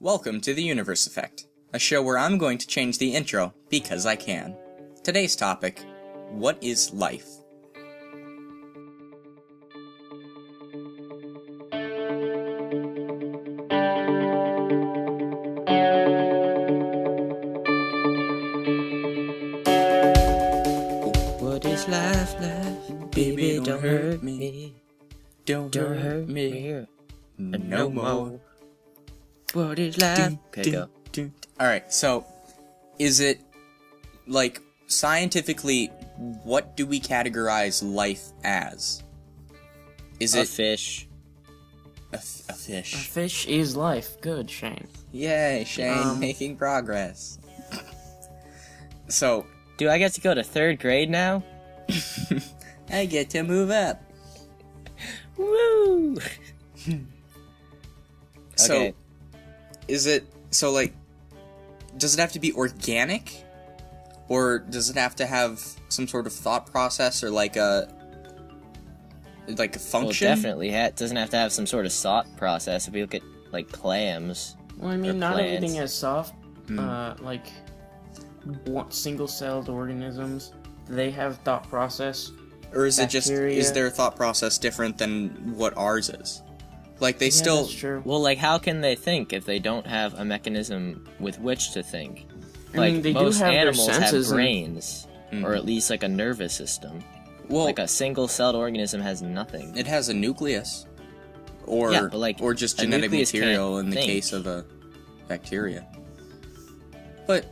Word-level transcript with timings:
Welcome 0.00 0.42
to 0.42 0.52
the 0.52 0.62
Universe 0.62 1.06
Effect, 1.06 1.46
a 1.72 1.78
show 1.78 2.02
where 2.02 2.18
I'm 2.18 2.36
going 2.36 2.58
to 2.58 2.66
change 2.66 2.98
the 2.98 3.14
intro 3.14 3.54
because 3.70 4.04
I 4.04 4.14
can. 4.14 4.54
Today's 5.02 5.34
topic 5.34 5.80
What 6.28 6.62
is 6.62 6.92
life? 6.92 7.26
Alright, 31.66 31.92
so 31.92 32.24
is 32.96 33.18
it 33.18 33.40
like 34.28 34.60
scientifically 34.86 35.88
what 36.44 36.76
do 36.76 36.86
we 36.86 37.00
categorize 37.00 37.82
life 37.82 38.22
as? 38.44 39.02
Is 40.20 40.36
A 40.36 40.42
it 40.42 40.46
fish. 40.48 41.08
a, 42.12 42.16
f- 42.18 42.42
a 42.48 42.52
A 42.52 42.54
fish? 42.54 42.94
A 42.94 42.98
fish 42.98 43.46
is 43.48 43.74
life. 43.76 44.20
Good, 44.20 44.48
Shane. 44.48 44.86
Yay, 45.10 45.64
Shane, 45.66 46.06
Um, 46.06 46.20
making 46.20 46.56
progress. 46.56 47.40
So, 49.08 49.44
Do 49.76 49.90
I 49.90 49.98
get 49.98 50.12
to 50.14 50.20
go 50.20 50.34
to 50.34 50.44
third 50.44 50.78
grade 50.78 51.10
now? 51.10 51.42
I 52.92 53.06
get 53.06 53.28
to 53.30 53.42
move 53.42 53.70
up. 53.70 54.00
Woo! 55.36 56.18
So, 58.54 58.74
Okay. 58.74 58.94
is 59.88 60.06
it 60.06 60.24
so 60.52 60.70
like? 60.70 60.94
Does 61.96 62.14
it 62.14 62.20
have 62.20 62.32
to 62.32 62.40
be 62.40 62.52
organic, 62.52 63.44
or 64.28 64.58
does 64.58 64.90
it 64.90 64.96
have 64.96 65.16
to 65.16 65.26
have 65.26 65.60
some 65.88 66.06
sort 66.08 66.26
of 66.26 66.32
thought 66.32 66.70
process 66.70 67.22
or 67.24 67.30
like 67.30 67.56
a 67.56 67.92
like 69.48 69.76
a 69.76 69.78
function? 69.78 69.92
Well, 69.92 70.02
function? 70.08 70.26
definitely 70.28 70.72
ha- 70.72 70.90
doesn't 70.94 71.16
have 71.16 71.30
to 71.30 71.36
have 71.36 71.52
some 71.52 71.66
sort 71.66 71.86
of 71.86 71.92
thought 71.92 72.26
process. 72.36 72.88
If 72.88 72.94
we 72.94 73.00
look 73.02 73.14
at 73.14 73.22
like 73.52 73.70
clams, 73.70 74.56
Well, 74.76 74.90
I 74.92 74.96
mean, 74.96 75.18
not 75.18 75.34
plants. 75.34 75.56
everything 75.56 75.76
is 75.82 75.94
soft. 75.94 76.34
Hmm. 76.66 76.78
Uh, 76.80 77.14
like 77.20 77.46
one, 78.64 78.90
single-celled 78.90 79.68
organisms, 79.68 80.52
they 80.88 81.10
have 81.12 81.38
thought 81.38 81.68
process. 81.68 82.30
Or 82.74 82.86
is 82.86 82.98
it 82.98 83.08
just 83.08 83.30
is 83.30 83.72
their 83.72 83.88
thought 83.90 84.16
process 84.16 84.58
different 84.58 84.98
than 84.98 85.54
what 85.56 85.76
ours 85.76 86.10
is? 86.10 86.42
Like 87.00 87.18
they 87.18 87.26
Yeah, 87.26 87.30
still 87.32 87.62
that's 87.64 87.74
true. 87.74 88.02
well, 88.04 88.20
like 88.22 88.38
how 88.38 88.58
can 88.58 88.80
they 88.80 88.94
think 88.94 89.32
if 89.32 89.44
they 89.44 89.58
don't 89.58 89.86
have 89.86 90.14
a 90.14 90.24
mechanism 90.24 91.04
with 91.20 91.38
which 91.40 91.72
to 91.72 91.82
think? 91.82 92.26
I 92.74 92.78
Like 92.78 92.92
mean, 92.94 93.02
they 93.02 93.12
do 93.12 93.20
most 93.20 93.38
have 93.38 93.48
their 93.52 93.60
animals 93.60 93.86
have 93.88 93.96
senses 93.96 94.30
and- 94.30 94.36
brains, 94.36 95.06
Mhm. 95.32 95.44
or 95.44 95.54
at 95.54 95.64
least 95.64 95.90
like 95.90 96.02
a 96.02 96.08
nervous 96.08 96.54
system. 96.54 97.02
well 97.48 97.64
like 97.66 97.78
a 97.78 97.86
single-celled 97.86 98.56
organism 98.56 99.00
has 99.00 99.22
nothing. 99.22 99.72
it 99.76 99.86
has 99.86 100.08
a 100.08 100.14
nucleus. 100.14 100.84
Or 101.66 101.92
Yeah, 101.92 102.08
but, 102.10 102.18
like, 102.18 102.38
or 102.40 102.54
just 102.54 102.78
genetic 102.78 103.10
material 103.12 103.78
in 103.78 103.90
the 103.90 103.96
think. 103.96 104.06
case 104.06 104.32
of 104.32 104.46
a 104.46 104.64
bacteria. 105.28 105.84
But 107.26 107.44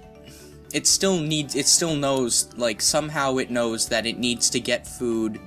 it 0.73 0.87
still 0.87 1.19
needs 1.21 1.55
it 1.55 1.67
still 1.69 1.95
knows 1.97 2.49
like 2.57 2.81
somehow 2.81 3.37
it 3.39 3.51
knows 3.51 3.89
that 3.89 4.07
it 4.07 4.19
needs 4.19 4.51
to 4.51 4.61
get 4.61 4.87
food 4.87 5.39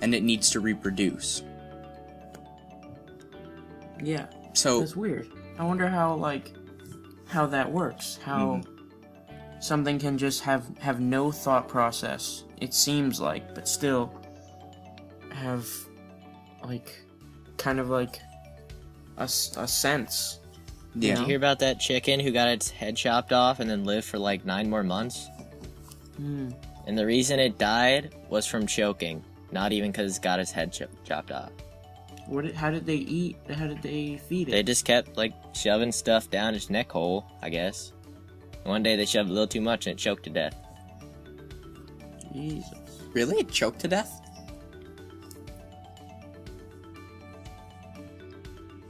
and 0.00 0.14
it 0.14 0.22
needs 0.22 0.50
to 0.50 0.60
reproduce. 0.60 1.42
Yeah, 4.02 4.26
So 4.54 4.80
that's 4.80 4.96
weird. 4.96 5.30
I 5.58 5.64
wonder 5.64 5.88
how 5.88 6.14
like 6.14 6.52
how 7.26 7.46
that 7.46 7.70
works. 7.70 8.18
How 8.22 8.60
Mm-hmm. 8.62 9.60
something 9.60 9.98
can 9.98 10.18
just 10.18 10.42
have 10.42 10.66
have 10.78 11.00
no 11.00 11.30
thought 11.32 11.68
process. 11.68 12.44
It 12.60 12.74
seems 12.74 13.20
like, 13.20 13.54
but 13.54 13.68
still 13.68 14.12
have 15.30 15.68
like 16.64 16.94
kind 17.56 17.78
of 17.80 17.90
like 17.90 18.20
a, 19.16 19.24
a 19.24 19.28
sense. 19.68 20.40
yeah. 20.94 21.14
Did 21.14 21.20
you 21.20 21.26
hear 21.26 21.36
about 21.36 21.58
that 21.60 21.78
chicken 21.80 22.20
who 22.20 22.30
got 22.30 22.48
its 22.48 22.70
head 22.70 22.96
chopped 22.96 23.32
off 23.32 23.60
and 23.60 23.68
then 23.68 23.84
lived 23.84 24.06
for 24.06 24.18
like 24.18 24.44
nine 24.44 24.68
more 24.70 24.82
months? 24.82 25.28
Hmm. 26.16 26.50
And 26.86 26.96
the 26.98 27.06
reason 27.06 27.38
it 27.38 27.58
died 27.58 28.14
was 28.28 28.46
from 28.46 28.66
choking, 28.66 29.24
not 29.50 29.72
even 29.72 29.90
because 29.90 30.16
it 30.18 30.22
got 30.22 30.38
its 30.38 30.50
head 30.52 30.72
cho- 30.72 30.86
chopped 31.04 31.32
off. 31.32 31.50
What? 32.26 32.44
Did, 32.44 32.54
how 32.54 32.70
did 32.70 32.86
they 32.86 32.96
eat? 32.96 33.36
How 33.54 33.66
did 33.66 33.82
they 33.82 34.16
feed 34.16 34.48
it? 34.48 34.52
They 34.52 34.62
just 34.62 34.84
kept 34.84 35.16
like 35.16 35.32
shoving 35.54 35.92
stuff 35.92 36.30
down 36.30 36.54
its 36.54 36.70
neck 36.70 36.90
hole, 36.90 37.26
I 37.42 37.50
guess. 37.50 37.92
One 38.64 38.82
day 38.82 38.96
they 38.96 39.04
shoved 39.04 39.28
a 39.28 39.32
little 39.32 39.46
too 39.46 39.60
much 39.60 39.86
and 39.86 39.92
it 39.98 39.98
choked 40.02 40.24
to 40.24 40.30
death. 40.30 40.56
Jesus. 42.32 42.72
Really? 43.12 43.36
It 43.40 43.50
choked 43.50 43.80
to 43.80 43.88
death? 43.88 44.20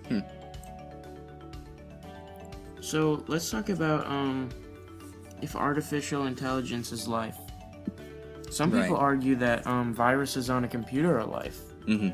Hmm. 0.08 0.20
So 2.80 3.24
let's 3.26 3.50
talk 3.50 3.68
about 3.70 4.06
um, 4.06 4.48
if 5.42 5.56
artificial 5.56 6.26
intelligence 6.26 6.92
is 6.92 7.08
life. 7.08 7.36
Some 8.50 8.70
people 8.70 8.94
Right. 8.94 9.02
argue 9.02 9.34
that 9.36 9.66
um, 9.66 9.92
viruses 9.92 10.48
on 10.50 10.64
a 10.64 10.68
computer 10.68 11.18
are 11.18 11.24
life. 11.24 11.58
Mm-hmm. 11.88 12.10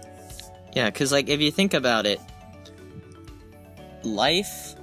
Yeah, 0.75 0.91
because 0.91 1.11
like 1.13 1.29
if 1.29 1.41
you 1.41 1.51
think 1.51 1.75
about 1.75 2.07
it, 2.07 2.21
life 4.03 4.75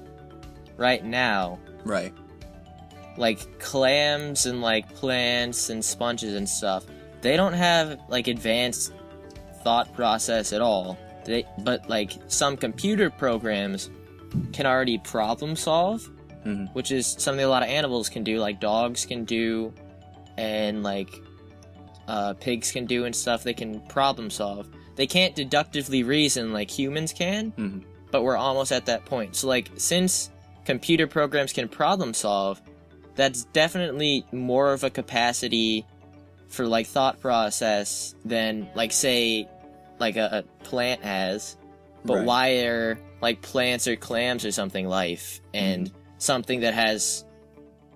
right 0.78 1.04
now 1.04 1.60
Right. 1.84 2.14
like 3.18 3.60
clams 3.60 4.46
and 4.46 4.62
like 4.62 4.94
plants 4.94 5.70
and 5.70 5.84
sponges 5.84 6.36
and 6.36 6.48
stuff 6.48 6.86
they 7.22 7.36
don't 7.36 7.54
have 7.54 8.00
like 8.10 8.28
advanced 8.28 8.94
thought 9.64 9.92
process 9.96 10.54
at 10.54 10.62
all 10.62 10.98
they 11.26 11.46
but 11.64 11.90
like 11.90 12.12
some 12.28 12.56
computer 12.56 13.10
programs 13.10 13.90
can 14.54 14.68
already 14.68 15.00
problem 15.00 15.56
solve 15.56 16.08
Mhm. 16.46 16.72
which 16.76 16.92
is 16.92 17.08
something 17.18 17.44
a 17.44 17.50
lot 17.50 17.64
of 17.64 17.70
animals 17.70 18.08
can 18.10 18.24
do 18.24 18.38
like 18.40 18.60
dogs 18.60 19.04
can 19.06 19.26
do 19.26 19.74
and 20.38 20.84
like 20.84 21.10
uh, 22.08 22.34
pigs 22.36 22.72
can 22.72 22.86
do 22.86 23.06
and 23.06 23.16
stuff 23.16 23.44
they 23.44 23.54
can 23.54 23.82
problem 23.88 24.30
solve 24.30 24.70
they 24.98 25.08
can't 25.08 25.34
deductively 25.36 26.04
reason 26.04 26.52
like 26.52 26.70
humans 26.70 27.14
can 27.14 27.54
Mhm. 27.54 27.84
but 28.12 28.24
we're 28.24 28.36
almost 28.38 28.72
at 28.74 28.86
that 28.88 29.06
point. 29.06 29.36
So 29.38 29.48
like 29.48 29.70
since 29.78 30.30
computer 30.66 31.08
programs 31.08 31.54
can 31.54 31.70
problem 31.70 32.14
solve, 32.14 32.62
that's 33.16 33.46
definitely 33.46 34.26
more 34.34 34.74
of 34.74 34.84
a 34.84 34.90
capacity 34.90 35.86
for 36.50 36.68
like 36.68 36.88
thought 36.88 37.20
process 37.22 38.16
than 38.26 38.70
like 38.76 38.92
say 38.92 39.48
like 40.00 40.18
a, 40.18 40.44
a 40.44 40.64
plant 40.66 41.04
has. 41.04 41.56
But 42.06 42.18
Right. 42.18 42.26
why 42.26 42.50
are 42.66 43.00
like 43.22 43.42
plants 43.42 43.88
or 43.88 43.96
clams 43.96 44.46
or 44.46 44.52
something 44.52 44.88
life 44.88 45.42
and 45.54 45.92
something 46.20 46.60
that 46.62 46.74
has 46.74 47.26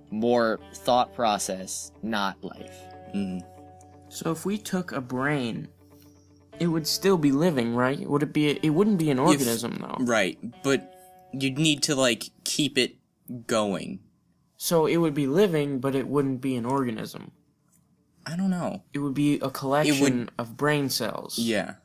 more 0.10 0.60
thought 0.76 1.14
process 1.14 1.92
not 2.04 2.44
life? 2.44 2.78
Mhm. 3.16 3.42
So 4.10 4.32
if 4.32 4.46
we 4.46 4.58
took 4.58 4.92
a 4.92 5.00
brain, 5.02 5.70
it 6.62 6.68
would 6.68 6.86
still 6.86 7.18
be 7.18 7.32
living, 7.32 7.76
right? 7.76 8.08
Would 8.08 8.22
it 8.22 8.34
be? 8.34 8.50
It 8.52 8.70
wouldn't 8.70 9.00
be 9.00 9.10
an 9.10 9.18
organism 9.18 9.80
though. 9.82 9.98
Right. 10.06 10.38
But 10.64 10.94
you'd 11.34 11.58
need 11.58 11.82
to 11.84 11.96
like 11.96 12.30
keep 12.44 12.78
it 12.78 12.98
going. 13.48 14.00
So 14.58 14.86
it 14.86 14.98
would 14.98 15.16
be 15.16 15.26
living, 15.26 15.80
but 15.80 15.96
it 15.96 16.08
wouldn't 16.08 16.40
be 16.40 16.56
an 16.56 16.66
organism. 16.66 17.32
I 18.28 18.36
don't 18.36 18.52
know. 18.52 18.84
It 18.94 19.00
would 19.00 19.16
be 19.16 19.40
a 19.40 19.50
collection 19.50 20.30
of 20.38 20.56
brain 20.56 20.90
cells, 20.90 21.40
Yeah. 21.40 21.76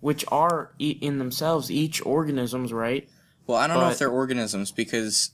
which 0.00 0.26
are 0.28 0.74
e- 0.78 0.98
in 1.00 1.18
themselves 1.18 1.70
each 1.70 2.04
organisms, 2.04 2.74
right? 2.74 3.08
Well, 3.46 3.56
I 3.56 3.66
don't 3.66 3.78
know 3.80 3.88
if 3.88 3.98
they're 3.98 4.10
organisms 4.10 4.70
because 4.70 5.30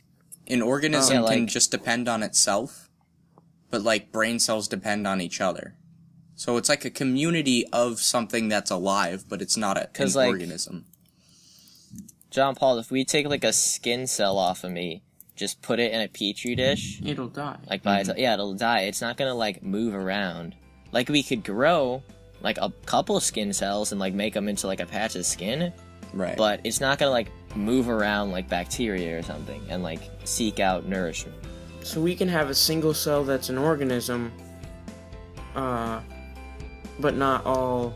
an 0.46 0.62
organism 0.62 1.24
Yeah, 1.24 1.28
can 1.28 1.48
just 1.48 1.72
depend 1.72 2.08
on 2.08 2.22
itself, 2.22 2.88
but 3.68 3.82
like 3.82 4.12
brain 4.12 4.38
cells 4.38 4.68
depend 4.68 5.08
on 5.08 5.20
each 5.20 5.40
other. 5.40 5.74
So 6.36 6.56
it's 6.58 6.68
like 6.68 6.84
a 6.84 6.90
community 6.90 7.66
of 7.72 7.98
something 8.00 8.48
that's 8.48 8.70
alive, 8.70 9.24
but 9.28 9.40
it's 9.42 9.56
not 9.56 9.76
a, 9.76 9.82
an 9.84 9.88
'Cause, 9.94 10.14
like- 10.16 10.28
organism. 10.28 10.84
John 12.30 12.54
Paul, 12.54 12.78
if 12.78 12.90
we 12.90 13.04
take 13.04 13.26
like 13.26 13.44
a 13.44 13.52
skin 13.52 14.06
cell 14.06 14.36
off 14.36 14.62
of 14.62 14.70
me, 14.70 15.02
just 15.36 15.62
put 15.62 15.78
it 15.80 15.92
in 15.92 16.00
a 16.02 16.08
petri 16.08 16.54
dish, 16.54 17.00
It'll 17.04 17.28
die. 17.28 17.56
like 17.70 17.82
by 17.82 18.00
itself, 18.00 18.18
yeah, 18.18 18.34
it'll 18.34 18.54
die. 18.54 18.80
It's 18.82 19.00
not 19.00 19.16
gonna 19.16 19.34
like 19.34 19.62
move 19.62 19.94
around. 19.94 20.54
Like 20.92 21.08
we 21.08 21.22
could 21.22 21.42
grow 21.44 22.02
like 22.42 22.58
a 22.58 22.70
couple 22.84 23.18
skin 23.20 23.52
cells 23.54 23.90
and 23.92 23.98
like 23.98 24.12
make 24.12 24.34
them 24.34 24.48
into 24.48 24.66
like 24.66 24.80
a 24.80 24.86
patch 24.86 25.14
of 25.16 25.24
skin, 25.24 25.72
Right. 26.12 26.36
but 26.36 26.60
it's 26.64 26.80
not 26.80 26.98
gonna 26.98 27.10
like 27.10 27.28
move 27.56 27.88
around 27.88 28.32
like 28.32 28.48
bacteria 28.48 29.18
or 29.18 29.22
something 29.22 29.62
and 29.70 29.82
like 29.82 30.00
seek 30.24 30.60
out 30.60 30.86
nourishment. 30.86 31.36
So 31.82 32.02
we 32.02 32.14
can 32.14 32.28
have 32.28 32.50
a 32.50 32.54
single 32.54 32.92
cell 32.92 33.24
that's 33.24 33.48
an 33.48 33.56
organism, 33.56 34.30
uh, 35.54 36.00
but 37.00 37.16
not 37.16 37.44
all 37.44 37.94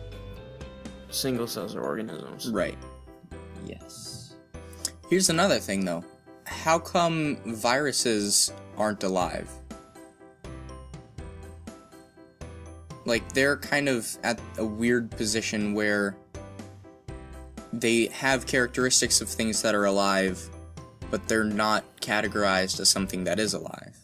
single 1.10 1.46
cells 1.46 1.74
are 1.74 1.82
organisms. 1.82 2.50
right. 2.50 2.78
Yes. 3.66 4.34
Here's 5.08 5.28
another 5.28 5.58
thing 5.58 5.84
though. 5.84 6.04
how 6.44 6.78
come 6.78 7.36
viruses 7.46 8.52
aren't 8.76 9.02
alive? 9.02 9.48
Like 13.04 13.32
they're 13.32 13.56
kind 13.56 13.88
of 13.88 14.16
at 14.22 14.40
a 14.58 14.64
weird 14.64 15.10
position 15.10 15.74
where 15.74 16.16
they 17.72 18.06
have 18.06 18.46
characteristics 18.46 19.20
of 19.20 19.28
things 19.28 19.62
that 19.62 19.74
are 19.74 19.84
alive, 19.84 20.48
but 21.10 21.26
they're 21.28 21.44
not 21.44 21.84
categorized 22.00 22.80
as 22.80 22.88
something 22.88 23.24
that 23.24 23.38
is 23.38 23.54
alive. 23.54 23.96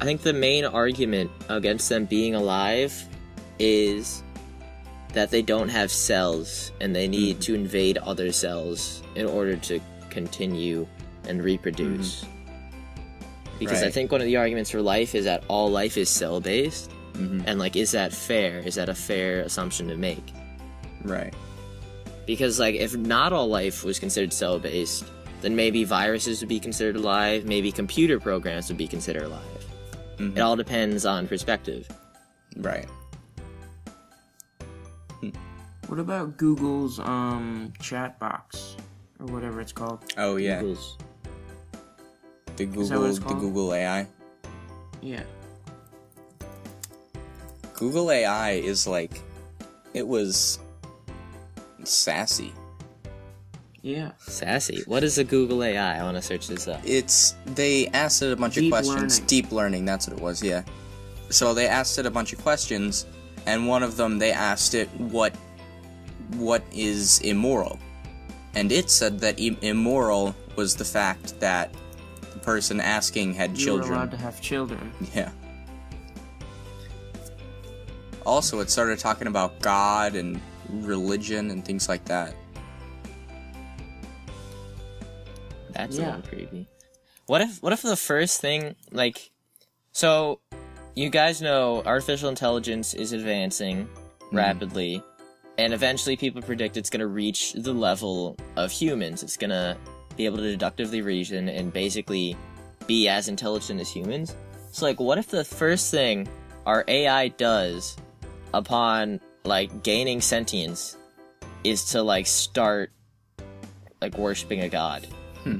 I 0.00 0.04
think 0.04 0.22
the 0.22 0.32
main 0.32 0.64
argument 0.64 1.30
against 1.48 1.88
them 1.88 2.04
being 2.04 2.34
alive 2.34 3.07
is 3.58 4.22
that 5.14 5.30
they 5.30 5.42
don't 5.42 5.68
have 5.68 5.90
cells 5.90 6.72
and 6.80 6.94
they 6.94 7.08
need 7.08 7.36
mm-hmm. 7.36 7.40
to 7.40 7.54
invade 7.54 7.98
other 7.98 8.30
cells 8.32 9.02
in 9.14 9.26
order 9.26 9.56
to 9.56 9.80
continue 10.10 10.86
and 11.26 11.42
reproduce. 11.42 12.24
Mm-hmm. 12.24 13.58
Because 13.58 13.82
I 13.82 13.90
think 13.90 14.12
one 14.12 14.20
of 14.20 14.26
the 14.26 14.36
arguments 14.36 14.70
for 14.70 14.80
life 14.80 15.14
is 15.14 15.24
that 15.24 15.42
all 15.48 15.68
life 15.70 15.96
is 15.96 16.08
cell 16.08 16.40
based. 16.40 16.92
Mhm. 17.14 17.42
And, 17.46 17.58
like, 17.58 17.74
is 17.74 17.90
that 17.90 18.12
fair? 18.12 18.60
Is 18.60 18.76
that 18.76 18.88
a 18.88 18.94
fair 18.94 19.40
assumption 19.40 19.88
to 19.88 19.96
make? 19.96 20.32
Right. 21.02 21.34
Because, 22.26 22.60
like, 22.60 22.76
if 22.76 22.96
not 22.96 23.32
all 23.32 23.48
life 23.48 23.82
was 23.82 23.98
considered 23.98 24.32
cell 24.32 24.60
based, 24.60 25.04
then 25.40 25.56
maybe 25.56 25.82
viruses 25.82 26.40
would 26.40 26.48
be 26.48 26.60
considered 26.60 26.96
alive, 26.96 27.44
maybe 27.44 27.72
computer 27.72 28.20
programs 28.20 28.68
would 28.68 28.78
be 28.78 28.86
considered 28.86 29.24
alive. 29.24 29.42
It 29.92 30.22
mm-hmm. 30.22 30.42
all 30.42 30.54
depends 30.54 31.04
on 31.04 31.26
perspective. 31.26 31.88
Right. 32.56 32.88
What 35.88 35.98
about 35.98 36.36
Google's 36.36 36.98
um 36.98 37.72
chat 37.80 38.18
box 38.18 38.76
or 39.20 39.26
whatever 39.26 39.60
it's 39.60 39.72
called? 39.72 40.04
Oh 40.18 40.36
yeah, 40.36 40.60
Google's- 40.60 40.98
the 42.56 42.64
that 42.66 42.76
what 42.76 42.88
Google, 42.88 43.04
it's 43.06 43.18
the? 43.20 43.34
Google 43.34 43.72
AI. 43.74 44.06
Yeah. 45.00 45.22
Google 47.74 48.10
AI 48.10 48.50
is 48.52 48.86
like, 48.86 49.20
it 49.94 50.06
was 50.06 50.58
sassy. 51.84 52.52
Yeah. 53.82 54.10
Sassy. 54.18 54.82
What 54.86 55.04
is 55.04 55.18
a 55.18 55.24
Google 55.24 55.62
AI? 55.62 55.98
I 56.00 56.02
want 56.02 56.16
to 56.16 56.22
search 56.22 56.48
this 56.48 56.66
up. 56.66 56.80
It's 56.84 57.34
they 57.46 57.86
asked 57.88 58.20
it 58.22 58.32
a 58.32 58.36
bunch 58.36 58.54
Deep 58.56 58.64
of 58.64 58.70
questions. 58.84 59.14
learning. 59.20 59.26
Deep 59.26 59.52
learning, 59.52 59.84
that's 59.84 60.08
what 60.08 60.18
it 60.18 60.22
was. 60.22 60.42
Yeah. 60.42 60.64
So 61.30 61.54
they 61.54 61.68
asked 61.68 61.98
it 61.98 62.06
a 62.06 62.10
bunch 62.10 62.32
of 62.32 62.42
questions, 62.42 63.06
and 63.48 63.66
one 63.66 63.82
of 63.82 63.96
them 63.96 64.18
they 64.18 64.30
asked 64.30 64.74
it 64.74 64.88
what 65.00 65.34
what 66.36 66.62
is 66.72 67.18
immoral, 67.20 67.78
and 68.54 68.70
it 68.70 68.90
said 68.90 69.18
that 69.20 69.40
im- 69.40 69.56
immoral 69.62 70.34
was 70.56 70.76
the 70.76 70.84
fact 70.84 71.40
that 71.40 71.72
the 72.34 72.38
person 72.40 72.80
asking 72.80 73.32
had 73.32 73.56
You 73.56 73.72
were 73.74 73.80
allowed 73.80 73.86
children. 73.88 74.10
to 74.10 74.16
have 74.18 74.40
children. 74.42 74.92
Yeah. 75.14 75.30
Also, 78.26 78.60
it 78.60 78.68
started 78.68 78.98
talking 78.98 79.26
about 79.26 79.58
God 79.60 80.14
and 80.14 80.38
religion 80.68 81.50
and 81.50 81.64
things 81.64 81.88
like 81.88 82.04
that. 82.04 82.34
That's 85.72 85.96
a 85.96 86.00
Yeah. 86.02 86.16
little 86.16 86.28
creepy. 86.28 86.66
What 87.26 87.40
if 87.40 87.62
what 87.62 87.72
if 87.72 87.80
the 87.82 87.96
first 87.96 88.40
thing 88.40 88.74
like 88.92 89.30
so 89.92 90.40
you 90.98 91.08
guys 91.08 91.40
know 91.40 91.80
artificial 91.86 92.28
intelligence 92.28 92.92
is 92.92 93.12
advancing 93.12 93.88
rapidly 94.32 95.00
and 95.56 95.72
eventually 95.72 96.16
people 96.16 96.42
predict 96.42 96.76
it's 96.76 96.90
going 96.90 96.98
to 96.98 97.06
reach 97.06 97.52
the 97.52 97.72
level 97.72 98.36
of 98.56 98.72
humans. 98.72 99.22
It's 99.22 99.36
going 99.36 99.50
to 99.50 99.76
be 100.16 100.26
able 100.26 100.38
to 100.38 100.56
deductively 100.56 101.04
reason 101.04 101.48
and 101.48 101.72
basically 101.72 102.36
be 102.88 103.06
as 103.06 103.28
intelligent 103.28 103.80
as 103.80 103.88
humans. 103.88 104.34
So 104.72 104.86
like 104.86 104.98
what 104.98 105.18
if 105.18 105.28
the 105.28 105.44
first 105.44 105.92
thing 105.92 106.28
our 106.66 106.84
AI 106.88 107.28
does 107.28 107.96
upon 108.52 109.20
like 109.44 109.84
gaining 109.84 110.20
sentience 110.20 110.96
is 111.62 111.84
to 111.92 112.02
like 112.02 112.26
start 112.26 112.90
like 114.02 114.18
worshiping 114.18 114.62
a 114.62 114.68
god? 114.68 115.06
Hmm. 115.44 115.58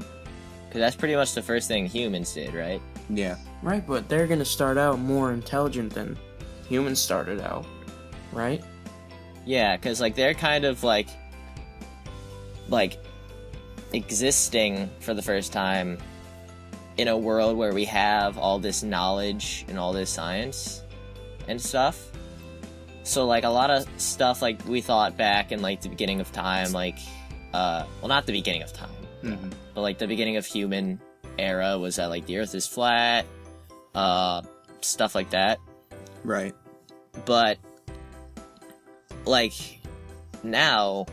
Because 0.67 0.81
that's 0.81 0.97
pretty 0.97 1.15
much 1.15 1.33
the 1.33 1.41
first 1.41 1.69
thing 1.69 1.85
humans 1.85 2.33
did, 2.33 2.53
right? 2.53 2.81
Yeah. 3.09 3.37
Right, 3.61 3.85
but 3.85 4.07
they're 4.07 4.27
gonna 4.27 4.45
start 4.45 4.77
out 4.77 4.99
more 4.99 5.31
intelligent 5.33 5.93
than 5.93 6.17
humans 6.67 6.99
started 6.99 7.41
out. 7.41 7.65
Right? 8.31 8.63
Yeah, 9.45 9.75
because 9.75 9.99
like 9.99 10.15
they're 10.15 10.33
kind 10.33 10.65
of 10.65 10.83
like 10.83 11.07
like 12.69 12.97
existing 13.93 14.89
for 14.99 15.13
the 15.13 15.21
first 15.21 15.51
time 15.51 15.97
in 16.97 17.07
a 17.07 17.17
world 17.17 17.57
where 17.57 17.73
we 17.73 17.85
have 17.85 18.37
all 18.37 18.59
this 18.59 18.83
knowledge 18.83 19.65
and 19.67 19.79
all 19.79 19.93
this 19.93 20.09
science 20.09 20.83
and 21.47 21.59
stuff. 21.59 22.11
So 23.03 23.25
like 23.25 23.43
a 23.45 23.49
lot 23.49 23.71
of 23.71 23.87
stuff 23.97 24.41
like 24.41 24.63
we 24.67 24.81
thought 24.81 25.17
back 25.17 25.51
in 25.51 25.61
like 25.61 25.81
the 25.81 25.89
beginning 25.89 26.21
of 26.21 26.31
time, 26.31 26.71
like 26.71 26.97
uh 27.53 27.85
well 28.01 28.07
not 28.09 28.25
the 28.25 28.31
beginning 28.33 28.61
of 28.61 28.71
time, 28.71 28.89
Mhm. 29.23 29.51
but 29.73 29.81
like 29.81 29.97
the 29.97 30.07
beginning 30.07 30.37
of 30.37 30.45
human 30.45 30.99
era 31.39 31.77
was 31.79 31.95
that 31.95 32.07
like 32.07 32.25
the 32.27 32.37
earth 32.37 32.53
is 32.53 32.67
flat, 32.67 33.25
uh 33.99 34.41
stuff 34.81 35.13
like 35.15 35.29
that. 35.31 35.59
Right. 36.23 36.53
but 37.25 37.57
like 39.25 39.53
now 40.43 41.05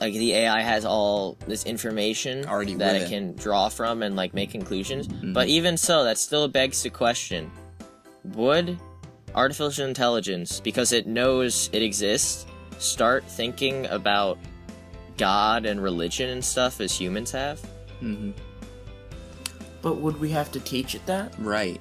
like 0.00 0.14
the 0.14 0.32
AI 0.34 0.60
has 0.62 0.84
all 0.84 1.36
this 1.46 1.64
information 1.64 2.46
Already 2.46 2.74
that 2.74 2.96
it 2.96 3.02
it. 3.02 3.08
can 3.08 3.34
draw 3.36 3.68
from 3.68 4.02
and 4.02 4.16
like 4.16 4.34
make 4.34 4.50
conclusions. 4.50 5.06
Mhm. 5.06 5.32
But 5.32 5.46
even 5.48 5.76
so, 5.76 6.02
that 6.04 6.18
still 6.18 6.48
begs 6.48 6.82
the 6.82 6.90
question: 6.90 7.48
Would 8.34 8.78
artificial 9.36 9.86
intelligence, 9.86 10.58
because 10.58 10.92
it 10.92 11.06
knows 11.06 11.70
it 11.72 11.82
exists, 11.82 12.46
start 12.78 13.22
thinking 13.28 13.86
about 13.86 14.38
God 15.18 15.66
and 15.66 15.80
religion 15.80 16.30
and 16.30 16.44
stuff 16.44 16.80
as 16.80 16.90
humans 16.98 17.30
have? 17.30 17.60
hmm 18.00 18.32
But 19.82 19.96
would 19.96 20.18
we 20.20 20.30
have 20.30 20.50
to 20.52 20.60
teach 20.60 20.94
it 20.94 21.04
that? 21.06 21.34
Right. 21.38 21.80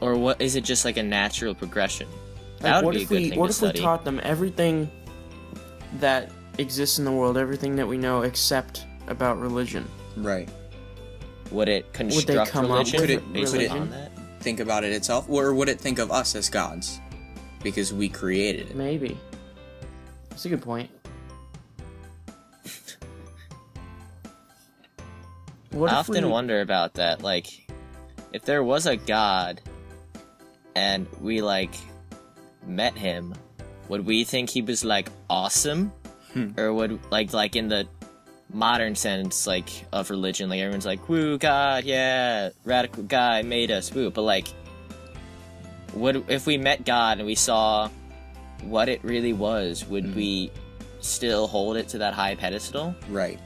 Or 0.00 0.16
what 0.16 0.40
is 0.40 0.56
it 0.56 0.64
just 0.64 0.84
like 0.84 0.96
a 0.98 1.02
natural 1.02 1.54
progression? 1.54 2.08
That 2.60 2.76
Like, 2.76 2.84
would 2.84 2.84
what 2.84 2.94
be 2.94 2.98
a 2.98 3.02
if 3.02 3.08
good 3.08 3.14
we 3.22 3.30
thing 3.30 3.38
what 3.40 3.46
to 3.46 3.50
if 3.50 3.56
study. 3.56 3.78
we 3.80 3.84
taught 3.84 4.04
them 4.04 4.20
everything 4.22 4.90
that 6.00 6.30
exists 6.58 6.98
in 6.98 7.04
the 7.04 7.12
world, 7.12 7.36
everything 7.36 7.76
that 7.76 7.86
we 7.88 7.96
know 7.98 8.22
except 8.22 8.84
about 9.08 9.40
religion? 9.40 9.88
Right. 10.16 10.48
Would 11.50 11.68
it 11.68 11.92
construct 11.92 12.26
they 12.28 12.34
come 12.50 12.66
up 12.66 12.70
religion 12.86 13.00
with 13.00 13.10
Could 13.10 13.10
it- 13.10 13.32
based 13.32 13.52
could 13.52 13.62
it- 13.62 13.70
on 13.70 13.90
that? 13.90 14.10
Think 14.40 14.58
about 14.60 14.82
it 14.82 14.92
itself, 14.92 15.26
or 15.28 15.54
would 15.54 15.68
it 15.68 15.80
think 15.80 15.98
of 16.00 16.10
us 16.10 16.34
as 16.34 16.48
gods? 16.50 16.98
Because 17.62 17.92
we 17.92 18.08
created 18.08 18.70
it. 18.70 18.76
Maybe. 18.76 19.16
That's 20.30 20.44
a 20.46 20.48
good 20.48 20.62
point. 20.62 20.90
What 25.72 25.90
I 25.90 25.96
often 25.96 26.24
we- 26.26 26.30
wonder 26.30 26.60
about 26.60 26.94
that. 26.94 27.22
Like, 27.22 27.46
if 28.32 28.44
there 28.44 28.62
was 28.62 28.86
a 28.86 28.96
god 28.96 29.60
and 30.74 31.06
we, 31.20 31.42
like, 31.42 31.74
met 32.66 32.96
him, 32.96 33.34
would 33.88 34.06
we 34.06 34.24
think 34.24 34.50
he 34.50 34.62
was, 34.62 34.84
like, 34.84 35.08
awesome? 35.28 35.92
Hmm. 36.32 36.58
Or 36.58 36.72
would, 36.72 36.98
like, 37.10 37.32
like 37.32 37.56
in 37.56 37.68
the 37.68 37.86
modern 38.52 38.94
sense, 38.94 39.46
like, 39.46 39.68
of 39.92 40.08
religion, 40.10 40.48
like, 40.48 40.60
everyone's 40.60 40.86
like, 40.86 41.08
woo, 41.08 41.36
God, 41.38 41.84
yeah, 41.84 42.50
radical 42.64 43.02
guy 43.02 43.42
made 43.42 43.70
us, 43.70 43.92
woo. 43.92 44.10
But, 44.10 44.22
like, 44.22 44.48
would, 45.94 46.24
if 46.30 46.46
we 46.46 46.56
met 46.56 46.84
God 46.84 47.18
and 47.18 47.26
we 47.26 47.34
saw 47.34 47.88
what 48.62 48.88
it 48.88 49.02
really 49.04 49.32
was, 49.32 49.84
would 49.86 50.04
Mhm. 50.04 50.14
we 50.14 50.50
still 51.00 51.46
hold 51.48 51.76
it 51.76 51.88
to 51.88 51.98
that 51.98 52.14
high 52.14 52.34
pedestal? 52.34 52.94
Right. 53.10 53.38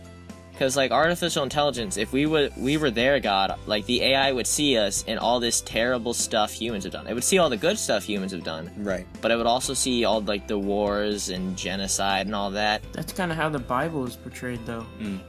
Because 0.56 0.74
like 0.74 0.90
artificial 0.90 1.42
intelligence, 1.42 1.98
if 1.98 2.14
we 2.14 2.24
would 2.24 2.50
we 2.56 2.78
were 2.78 2.90
their 2.90 3.20
god, 3.20 3.58
like 3.66 3.84
the 3.84 4.02
AI 4.02 4.32
would 4.32 4.46
see 4.46 4.78
us 4.78 5.04
and 5.06 5.18
all 5.18 5.38
this 5.38 5.60
terrible 5.60 6.14
stuff 6.14 6.50
humans 6.50 6.84
have 6.84 6.94
done. 6.94 7.06
It 7.06 7.12
would 7.12 7.24
see 7.24 7.36
all 7.36 7.50
the 7.50 7.58
good 7.58 7.78
stuff 7.78 8.04
humans 8.04 8.32
have 8.32 8.42
done, 8.42 8.70
Right. 8.78 9.06
but 9.20 9.30
it 9.30 9.36
would 9.36 9.46
also 9.46 9.74
see 9.74 10.06
all 10.06 10.22
like 10.22 10.48
the 10.48 10.58
wars 10.58 11.28
and 11.28 11.58
genocide 11.58 12.24
and 12.24 12.34
all 12.34 12.50
that. 12.52 12.80
That's 12.94 13.12
kind 13.12 13.30
of 13.30 13.36
how 13.36 13.50
the 13.50 13.58
Bible 13.58 14.06
is 14.06 14.16
portrayed, 14.16 14.64
though. 14.64 14.86
Mm. 14.98 15.20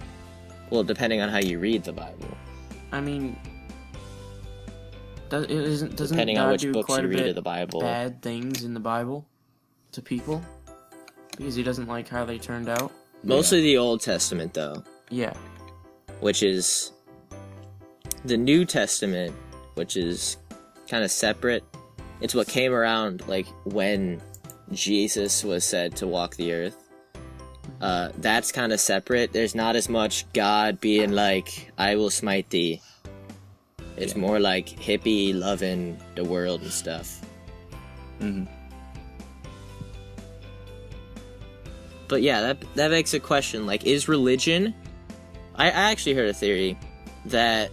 Well, 0.69 0.85
depending 0.85 1.19
on 1.19 1.27
how 1.27 1.39
you 1.39 1.59
read 1.59 1.83
the 1.83 1.91
Bible, 1.91 2.29
I 2.93 3.01
mean, 3.01 3.37
does, 5.27 5.43
it 5.43 5.51
isn't, 5.51 5.97
doesn't 5.97 6.15
depending 6.15 6.37
God 6.37 6.45
on 6.45 6.51
which 6.53 6.61
do 6.61 6.71
books 6.71 6.85
quite 6.85 7.03
you 7.03 7.09
read 7.09 7.27
of 7.27 7.35
the 7.35 7.41
Bible. 7.41 7.81
bad 7.81 8.21
things 8.21 8.63
in 8.63 8.73
the 8.73 8.79
Bible 8.79 9.25
to 9.91 10.01
people 10.01 10.41
because 11.35 11.55
he 11.55 11.63
doesn't 11.63 11.87
like 11.89 12.07
how 12.07 12.23
they 12.23 12.37
turned 12.37 12.69
out? 12.69 12.93
Mostly 13.23 13.59
the 13.61 13.75
Old 13.77 13.99
Testament 13.99 14.53
though, 14.53 14.83
Yeah. 15.09 15.33
which 16.19 16.43
is 16.43 16.91
the 18.25 18.37
New 18.37 18.65
Testament, 18.65 19.33
which 19.75 19.95
is 19.95 20.37
kind 20.89 21.03
of 21.03 21.11
separate. 21.11 21.63
It's 22.21 22.33
what 22.35 22.47
came 22.47 22.73
around 22.73 23.27
like 23.27 23.47
when 23.65 24.21
Jesus 24.71 25.43
was 25.43 25.63
said 25.63 25.95
to 25.97 26.07
walk 26.07 26.35
the 26.35 26.51
earth. 26.53 26.75
uh, 27.81 28.09
that's 28.17 28.51
kind 28.51 28.71
of 28.73 28.79
separate. 28.79 29.31
There's 29.33 29.53
not 29.53 29.75
as 29.75 29.87
much 29.87 30.25
God 30.33 30.81
being 30.81 31.11
like, 31.11 31.71
"I 31.77 31.95
will 31.95 32.09
smite 32.09 32.49
thee." 32.49 32.81
It's 33.97 34.13
Yeah. 34.13 34.19
more 34.19 34.39
like 34.39 34.67
hippie 34.67 35.33
loving 35.37 35.99
the 36.15 36.23
world 36.23 36.61
and 36.63 36.71
stuff. 36.71 37.21
hmm 38.19 38.45
But 42.07 42.21
yeah, 42.21 42.41
that 42.41 42.57
that 42.75 42.89
begs 42.89 43.13
a 43.13 43.19
question: 43.19 43.65
like, 43.67 43.85
is 43.85 44.07
religion? 44.07 44.73
I, 45.57 45.67
I 45.67 45.91
actually 45.91 46.13
heard 46.15 46.29
a 46.29 46.33
theory 46.33 46.77
that 47.25 47.71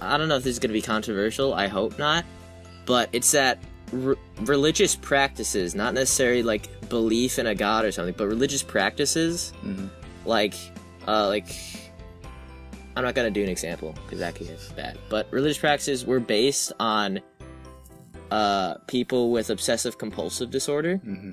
I 0.00 0.16
don't 0.16 0.28
know 0.28 0.36
if 0.36 0.44
this 0.44 0.52
is 0.52 0.58
going 0.58 0.70
to 0.70 0.74
be 0.74 0.82
controversial. 0.82 1.54
I 1.54 1.66
hope 1.66 1.98
not, 1.98 2.24
but 2.86 3.08
it's 3.12 3.32
that 3.32 3.58
r- 3.92 4.16
religious 4.42 4.96
practices, 4.96 5.74
not 5.74 5.94
necessarily 5.94 6.42
like 6.42 6.88
belief 6.88 7.38
in 7.38 7.46
a 7.46 7.54
god 7.54 7.84
or 7.84 7.92
something, 7.92 8.14
but 8.16 8.26
religious 8.28 8.62
practices, 8.62 9.50
hmm 9.60 9.86
like, 10.24 10.54
uh, 11.06 11.26
like. 11.28 11.46
I'm 12.96 13.04
not 13.04 13.14
gonna 13.14 13.30
do 13.30 13.44
an 13.44 13.48
example 13.48 13.94
because 14.04 14.18
that 14.18 14.34
could 14.34 14.48
get 14.48 14.58
bad. 14.74 14.98
But 15.08 15.28
religious 15.30 15.58
practices 15.58 16.04
were 16.04 16.18
based 16.18 16.72
on 16.80 17.20
uh, 18.32 18.74
people 18.88 19.30
with 19.30 19.50
obsessive 19.50 19.98
compulsive 19.98 20.50
disorder 20.50 20.96
hmm 20.96 21.32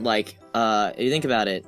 like 0.00 0.36
uh 0.54 0.90
if 0.96 1.04
you 1.04 1.10
think 1.10 1.24
about 1.24 1.48
it 1.48 1.64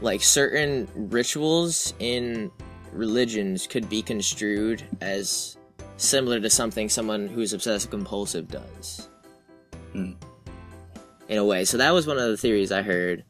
like 0.00 0.22
certain 0.22 0.88
rituals 0.94 1.94
in 1.98 2.50
religions 2.92 3.66
could 3.66 3.88
be 3.88 4.02
construed 4.02 4.82
as 5.00 5.56
similar 5.96 6.40
to 6.40 6.48
something 6.50 6.88
someone 6.88 7.28
who's 7.28 7.52
obsessive 7.52 7.90
compulsive 7.90 8.48
does 8.48 9.08
Hmm. 9.92 10.12
in 11.28 11.38
a 11.38 11.44
way 11.44 11.64
so 11.64 11.76
that 11.76 11.92
was 11.92 12.06
one 12.06 12.16
of 12.18 12.28
the 12.28 12.36
theories 12.36 12.72
i 12.72 12.80
heard 12.82 13.24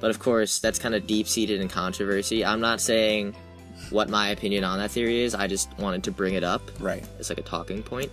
but 0.00 0.10
of 0.10 0.18
course 0.18 0.58
that's 0.60 0.78
kind 0.78 0.94
of 0.94 1.06
deep 1.06 1.26
seated 1.28 1.60
in 1.60 1.68
controversy 1.68 2.44
i'm 2.44 2.60
not 2.60 2.80
saying 2.80 3.34
what 3.90 4.08
my 4.08 4.28
opinion 4.30 4.64
on 4.64 4.78
that 4.78 4.90
theory 4.92 5.22
is 5.22 5.34
i 5.34 5.46
just 5.46 5.76
wanted 5.78 6.02
to 6.04 6.10
bring 6.12 6.34
it 6.34 6.44
up 6.44 6.62
Right. 6.80 7.04
It's 7.18 7.28
like 7.28 7.38
a 7.38 7.42
talking 7.42 7.82
point 7.82 8.10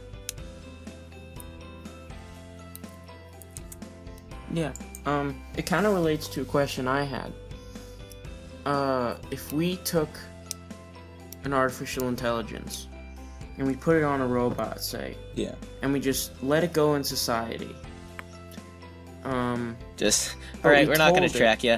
Yeah. 4.53 4.74
Um, 5.06 5.41
it 5.56 5.65
kind 5.65 5.86
of 5.86 5.94
relates 5.94 6.27
to 6.27 6.41
a 6.41 6.46
question 6.46 6.86
I 6.88 7.03
had. 7.03 7.32
Uh, 8.65 9.15
if 9.32 9.51
we 9.51 9.77
took 9.77 10.10
an 11.44 11.53
artificial 11.53 12.08
intelligence 12.08 12.88
and 13.58 13.68
we 13.68 13.75
put 13.75 13.98
it 13.98 14.03
on 14.03 14.22
a 14.22 14.27
robot, 14.27 14.82
say, 14.82 15.18
Yeah. 15.36 15.56
and 15.82 15.91
we 15.91 16.00
just 16.00 16.32
let 16.44 16.63
it 16.63 16.74
go 16.74 16.96
in 16.96 17.03
society, 17.03 17.75
um, 19.24 19.75
just 19.98 20.36
all 20.63 20.72
right 20.72 20.88
we 20.88 20.91
we're 20.94 20.98
not 20.98 21.13
gonna 21.13 21.27
it- 21.27 21.34
track 21.34 21.63
you 21.63 21.77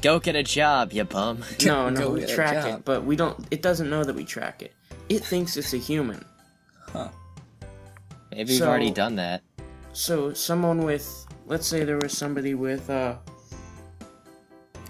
go 0.00 0.20
get 0.20 0.36
a 0.36 0.42
job 0.44 0.92
you 0.92 1.02
bum 1.02 1.42
no, 1.64 1.88
no, 1.90 2.10
we 2.10 2.24
track 2.24 2.66
it, 2.72 2.84
but 2.84 3.04
we 3.04 3.16
don't. 3.16 3.44
It 3.50 3.62
doesn't 3.62 3.90
know 3.90 4.04
that 4.04 4.14
we 4.14 4.24
track 4.24 4.62
it. 4.62 4.72
It 5.08 5.24
thinks 5.24 5.56
it's 5.56 5.72
a 5.74 5.76
human. 5.78 6.24
Huh. 6.92 7.08
Maybe 8.30 8.52
we've 8.52 8.62
already 8.62 8.90
done 8.90 9.16
that. 9.16 9.42
So 9.92 10.32
someone 10.32 10.82
with, 10.84 11.26
let's 11.46 11.66
say 11.66 11.84
there 11.84 11.98
was 11.98 12.16
somebody 12.16 12.54
with, 12.54 12.88
uh, 12.90 13.16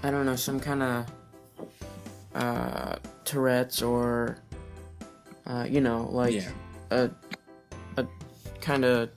I 0.03 0.11
don't 0.11 0.25
know, 0.27 0.37
some 0.37 0.59
kind 0.61 0.83
of, 0.83 1.07
uh, 2.35 2.97
Tourette's 3.25 3.83
or, 3.83 4.39
uh, 5.47 5.67
you 5.69 5.81
know, 5.81 6.09
like 6.11 6.35
yeah. 6.35 6.51
a, 6.91 7.11
a 7.97 8.07
kind 8.61 8.85
of 8.85 9.11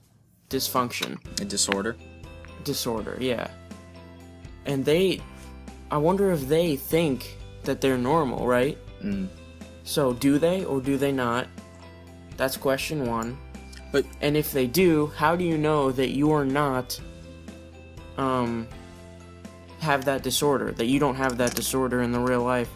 dysfunction, 0.49 1.17
A 1.41 1.45
disorder. 1.45 1.95
disorder, 2.63 3.17
yeah. 3.19 3.49
And 4.65 4.83
they, 4.83 5.21
I 5.91 5.97
wonder 5.97 6.31
if 6.31 6.47
they 6.47 6.75
think 6.75 7.37
that 7.63 7.81
they're 7.81 7.97
normal, 7.97 8.45
right? 8.47 8.77
Mm. 9.01 9.27
So 9.83 10.13
do 10.13 10.37
they 10.37 10.65
or 10.65 10.81
do 10.81 10.97
they 10.97 11.11
not? 11.11 11.47
That's 12.35 12.57
question 12.57 13.07
one. 13.07 13.37
But 13.91 14.05
And 14.21 14.35
if 14.35 14.51
they 14.51 14.67
do, 14.67 15.07
how 15.15 15.35
do 15.35 15.43
you 15.45 15.57
know 15.57 15.91
that 15.91 16.09
you 16.09 16.31
are 16.31 16.45
not 16.45 16.99
um 18.17 18.67
have 19.79 20.05
that 20.05 20.23
disorder? 20.23 20.71
That 20.71 20.87
you 20.87 20.99
don't 20.99 21.15
have 21.15 21.37
that 21.37 21.55
disorder 21.55 22.01
in 22.01 22.11
the 22.11 22.19
real 22.19 22.43
life 22.43 22.69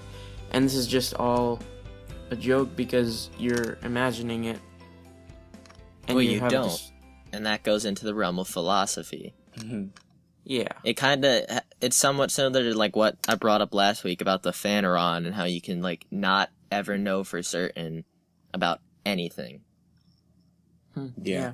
and 0.51 0.65
this 0.65 0.75
is 0.75 0.87
just 0.87 1.13
all 1.15 1.59
a 2.29 2.35
joke 2.35 2.75
because 2.75 3.29
you're 3.37 3.77
imagining 3.83 4.45
it. 4.45 4.59
Well, 6.07 6.21
you 6.21 6.39
have 6.39 6.51
don't. 6.51 6.69
dis- 6.69 6.91
And 7.33 7.45
that 7.45 7.63
goes 7.63 7.85
into 7.85 8.05
the 8.05 8.13
realm 8.13 8.39
of 8.39 8.47
philosophy. 8.47 9.33
mhm. 9.57 9.89
yeah. 10.43 10.67
It 10.83 10.93
kind 10.95 11.23
of 11.25 11.43
it's 11.81 11.95
somewhat 11.95 12.31
similar 12.31 12.63
to 12.63 12.77
like 12.77 12.95
what 12.95 13.17
I 13.27 13.35
brought 13.35 13.61
up 13.61 13.73
last 13.73 14.03
week 14.03 14.21
about 14.21 14.43
the 14.43 14.51
Phaneron 14.51 15.25
and 15.25 15.33
how 15.35 15.43
you 15.45 15.61
can 15.61 15.81
like 15.81 16.05
not 16.11 16.49
ever 16.71 16.97
know 16.97 17.23
for 17.23 17.41
certain 17.43 18.05
about 18.53 18.79
anything. 19.05 19.61
Hmm, 20.93 21.07
Yeah. 21.21 21.53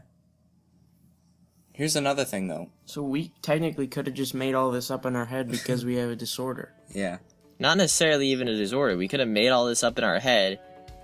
here's 1.74 1.96
another 1.96 2.26
thing 2.26 2.48
though. 2.48 2.70
So 2.86 3.04
we 3.04 3.32
technically 3.42 3.88
could 3.88 4.08
have 4.08 4.16
just 4.16 4.34
made 4.34 4.56
all 4.56 4.72
this 4.72 4.90
up 4.90 5.06
in 5.06 5.16
our 5.16 5.26
head 5.26 5.50
because 5.50 5.86
we 5.86 5.96
have 5.98 6.10
a 6.10 6.16
disorder. 6.16 6.74
Yeah. 6.94 7.18
Not 7.60 7.78
necessarily 7.78 8.28
even 8.30 8.48
a 8.48 8.56
disorder. 8.56 8.96
We 8.98 9.08
could 9.08 9.20
have 9.20 9.30
made 9.30 9.50
all 9.50 9.66
this 9.66 9.84
up 9.84 9.98
in 9.98 10.04
our 10.04 10.20
head 10.20 10.60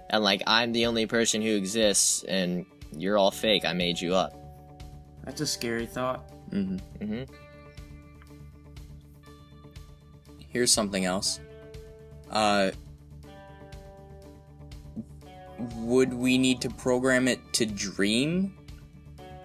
and 0.10 0.24
like 0.24 0.43
I'm 0.45 0.72
the 0.72 0.86
only 0.86 1.07
person 1.07 1.41
who 1.41 1.55
exists 1.55 2.24
and 2.24 2.65
you're 2.95 3.17
all 3.17 3.31
fake. 3.31 3.65
I 3.65 3.74
made 3.74 4.00
you 4.00 4.13
up. 4.13 4.36
That's 5.25 5.41
a 5.41 5.48
scary 5.48 5.88
thought. 5.88 6.29
hmm 6.51 6.77
Mhm. 7.00 7.27
Here's 10.50 10.72
something 10.72 11.05
else. 11.05 11.39
Uh, 12.29 12.72
would 15.77 16.13
we 16.13 16.38
need 16.38 16.62
to 16.62 16.69
program 16.69 17.27
it 17.27 17.39
to 17.53 17.65
dream, 17.65 18.55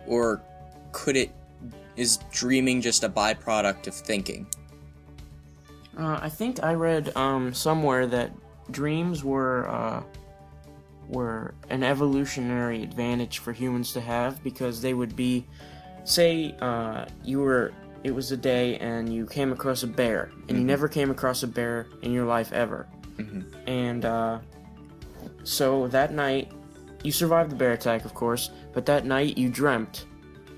or 0.06 0.42
could 0.92 1.16
it? 1.16 1.30
Is 1.96 2.18
dreaming 2.30 2.80
just 2.82 3.04
a 3.04 3.08
byproduct 3.08 3.86
of 3.86 3.94
thinking? 3.94 4.46
Uh, 5.98 6.18
I 6.22 6.28
think 6.28 6.62
I 6.62 6.74
read 6.74 7.14
um, 7.16 7.52
somewhere 7.52 8.06
that 8.06 8.30
dreams 8.70 9.24
were 9.24 9.68
uh, 9.68 10.02
were 11.08 11.54
an 11.70 11.82
evolutionary 11.82 12.82
advantage 12.82 13.38
for 13.38 13.52
humans 13.52 13.92
to 13.94 14.00
have 14.00 14.42
because 14.44 14.80
they 14.82 14.94
would 14.94 15.16
be, 15.16 15.46
say, 16.04 16.54
uh, 16.60 17.06
you 17.24 17.40
were 17.40 17.72
it 18.04 18.14
was 18.14 18.30
a 18.30 18.36
day 18.36 18.76
and 18.78 19.12
you 19.12 19.26
came 19.26 19.50
across 19.52 19.82
a 19.82 19.86
bear 19.88 20.30
and 20.48 20.56
you 20.56 20.62
Mhm. 20.62 20.66
never 20.68 20.86
came 20.86 21.10
across 21.10 21.42
a 21.42 21.48
bear 21.48 21.86
in 22.02 22.12
your 22.12 22.26
life 22.26 22.52
ever, 22.52 22.86
Mhm. 23.16 23.44
and 23.66 24.04
uh, 24.04 24.38
so 25.42 25.88
that 25.88 26.12
night 26.12 26.52
you 27.02 27.10
survived 27.10 27.50
the 27.50 27.56
bear 27.56 27.72
attack, 27.72 28.04
of 28.04 28.14
course, 28.14 28.50
but 28.72 28.86
that 28.86 29.04
night 29.04 29.36
you 29.36 29.48
dreamt 29.48 30.06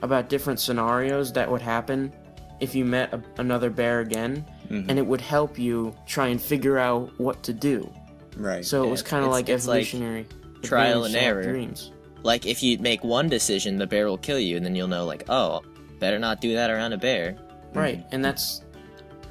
about 0.02 0.28
different 0.28 0.61
scenarios 0.61 1.32
that 1.32 1.50
would 1.50 1.62
happen 1.62 2.12
if 2.61 2.75
you 2.75 2.85
met 2.85 3.12
a, 3.14 3.23
another 3.38 3.70
bear 3.70 4.00
again 4.00 4.44
Mhm. 4.71 4.87
and 4.89 4.99
it 4.99 5.07
would 5.07 5.21
help 5.21 5.59
you 5.59 5.95
try 6.07 6.29
and 6.29 6.41
figure 6.41 6.79
out 6.79 7.11
what 7.19 7.43
to 7.43 7.53
do. 7.53 7.91
Right. 8.37 8.65
So 8.65 8.83
it 8.83 8.87
Yeah, 8.87 8.91
was 8.93 9.03
kind 9.03 9.25
of 9.25 9.31
like 9.31 9.49
it's 9.49 9.67
like 9.67 9.81
evolutionary 9.83 10.27
trial 10.62 11.05
and 11.05 11.17
error. 11.17 11.43
Dreams. 11.43 11.91
Like 12.23 12.47
if 12.47 12.62
you 12.62 12.79
make 12.79 13.03
one 13.03 13.29
decision, 13.29 13.79
the 13.79 13.87
bear 13.87 14.07
will 14.07 14.19
kill 14.19 14.39
you, 14.39 14.57
and 14.57 14.65
then 14.65 14.75
you'll 14.77 14.89
know 14.89 15.05
like, 15.07 15.25
oh, 15.29 15.62
better 15.99 16.19
not 16.19 16.41
do 16.41 16.55
that 16.55 16.71
around 16.71 16.93
a 16.93 16.99
bear. 16.99 17.37
Right, 17.75 18.05
and 18.12 18.25
that's 18.25 18.62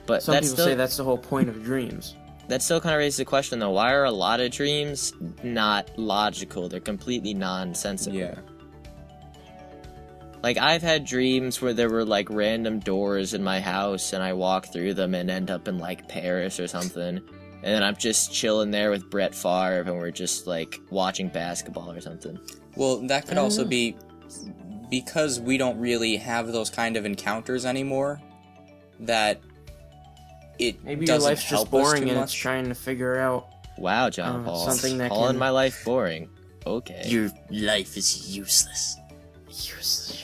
But 0.05 0.24
some 0.24 0.34
that's 0.34 0.48
people 0.48 0.55
still 0.58 0.65
say 0.67 0.75
that's 0.75 0.98
the 0.98 1.03
whole 1.03 1.17
point 1.17 1.50
of 1.50 1.63
dreams. 1.63 2.15
that 2.48 2.62
still 2.63 2.81
kind 2.81 2.96
of 2.96 3.00
raises 3.00 3.17
the 3.17 3.25
question 3.25 3.60
though: 3.60 3.69
Why 3.69 3.93
are 3.93 4.05
a 4.05 4.12
lot 4.12 4.39
of 4.41 4.51
dreams 4.51 5.13
not 5.43 5.89
logical? 5.98 6.67
They're 6.67 6.79
completely 6.79 7.34
nonsensical. 7.34 8.17
yeah. 8.19 8.36
Like 10.41 10.58
I've 10.58 10.81
had 10.81 11.05
dreams 11.05 11.62
where 11.62 11.74
there 11.74 11.89
were 11.89 12.05
like 12.05 12.29
random 12.29 12.79
doors 12.79 13.34
in 13.34 13.43
my 13.43 13.60
house, 13.60 14.13
and 14.13 14.24
I 14.24 14.34
walk 14.34 14.67
through 14.72 14.93
them 14.93 15.13
and 15.13 15.29
end 15.29 15.51
up 15.51 15.67
in 15.67 15.77
like 15.79 16.08
Paris 16.08 16.60
or 16.60 16.67
something. 16.67 17.17
And 17.17 17.74
then 17.75 17.84
I'm 17.84 17.98
just 17.98 18.34
chilling 18.34 18.72
there 18.72 18.89
with 18.89 19.10
Brett 19.10 19.36
Favre, 19.36 19.81
and 19.81 19.98
we're 19.98 20.12
just 20.12 20.48
like 20.48 20.79
watching 20.91 21.27
basketball 21.27 21.91
or 21.91 22.00
something. 22.00 22.39
Well, 22.77 23.05
that 23.08 23.27
could 23.27 23.38
also 23.38 23.63
know. 23.63 23.69
be 23.69 23.98
because 24.89 25.39
we 25.41 25.58
don't 25.58 25.77
really 25.77 26.15
have 26.15 26.48
those 26.53 26.69
kind 26.69 26.96
of 26.96 27.05
encounters 27.05 27.65
anymore. 27.65 28.22
That 29.01 29.41
it 30.58 30.84
Maybe 30.86 31.05
your 31.05 31.15
doesn't 31.17 31.29
life's 31.29 31.41
just 31.41 31.51
help 31.51 31.67
us 31.67 31.72
boring 31.72 32.03
and 32.10 32.17
much. 32.17 32.24
it's 32.25 32.34
trying 32.34 32.65
to 32.69 32.75
figure 32.75 33.17
out. 33.19 33.48
Wow, 33.77 34.10
John 34.10 34.41
Uh, 34.41 34.43
Paul, 34.43 34.69
something 34.69 34.98
that 35.00 35.10
calling 35.10 35.31
can- 35.31 35.39
my 35.39 35.50
life 35.50 35.84
boring. 35.84 36.29
Okay. 36.65 37.03
Your 37.08 37.29
life 37.50 37.98
is 37.98 38.36
useless 38.38 38.96
useless. 39.50 40.22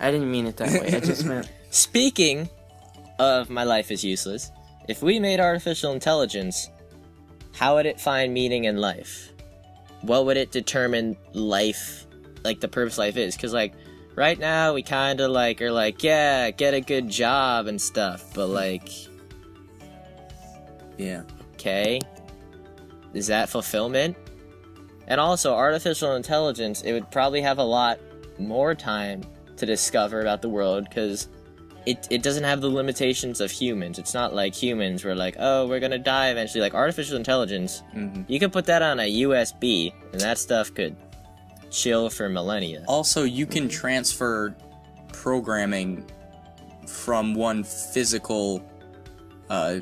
I 0.00 0.10
didn't 0.10 0.30
mean 0.30 0.46
it 0.46 0.56
that 0.58 0.80
way. 0.80 0.96
I 0.96 1.00
just 1.00 1.24
meant 1.24 1.50
Speaking 1.70 2.48
of 3.18 3.50
my 3.50 3.64
life 3.64 3.90
is 3.90 4.04
useless, 4.04 4.50
if 4.88 5.02
we 5.02 5.20
made 5.20 5.40
artificial 5.40 5.92
intelligence, 5.92 6.70
how 7.52 7.74
would 7.76 7.86
it 7.86 8.00
find 8.00 8.32
meaning 8.32 8.64
in 8.64 8.78
life? 8.78 9.32
What 10.02 10.26
would 10.26 10.36
it 10.36 10.50
determine 10.50 11.16
life, 11.32 12.06
like 12.44 12.60
the 12.60 12.68
purpose 12.68 12.94
of 12.94 12.98
life 12.98 13.16
is? 13.16 13.36
Because, 13.36 13.52
like, 13.52 13.74
right 14.14 14.38
now 14.38 14.72
we 14.74 14.82
kind 14.82 15.20
of 15.20 15.30
like 15.30 15.60
are 15.60 15.72
like, 15.72 16.02
yeah, 16.02 16.50
get 16.50 16.72
a 16.74 16.80
good 16.80 17.08
job 17.08 17.66
and 17.66 17.80
stuff, 17.80 18.32
but 18.34 18.46
like, 18.46 18.88
Yeah. 20.96 21.22
Okay. 21.54 22.00
Is 23.12 23.26
that 23.26 23.48
fulfillment? 23.48 24.16
And 25.06 25.20
also, 25.20 25.54
artificial 25.54 26.14
intelligence, 26.14 26.82
it 26.82 26.92
would 26.92 27.10
probably 27.10 27.40
have 27.40 27.58
a 27.58 27.64
lot 27.64 27.98
more 28.38 28.74
time 28.74 29.22
to 29.58 29.66
discover 29.66 30.20
about 30.20 30.42
the 30.42 30.48
world 30.48 30.84
because 30.88 31.28
it, 31.86 32.06
it 32.10 32.22
doesn't 32.22 32.44
have 32.44 32.60
the 32.60 32.68
limitations 32.68 33.40
of 33.40 33.50
humans. 33.50 33.98
It's 33.98 34.12
not 34.12 34.34
like 34.34 34.54
humans 34.54 35.04
where, 35.04 35.14
like, 35.14 35.36
oh, 35.38 35.66
we're 35.66 35.80
gonna 35.80 35.98
die 35.98 36.28
eventually. 36.28 36.60
Like, 36.60 36.74
artificial 36.74 37.16
intelligence, 37.16 37.82
hmm 37.92 38.22
you 38.26 38.38
could 38.38 38.52
put 38.52 38.66
that 38.66 38.82
on 38.82 39.00
a 39.00 39.22
USB, 39.22 39.92
and 40.12 40.20
that 40.20 40.38
stuff 40.38 40.74
could 40.74 40.96
chill 41.70 42.10
for 42.10 42.28
millennia. 42.28 42.84
Also, 42.86 43.24
you 43.24 43.46
can 43.46 43.68
transfer 43.68 44.54
programming 45.12 46.04
from 46.86 47.34
one 47.34 47.64
physical 47.64 48.62
uh, 49.48 49.78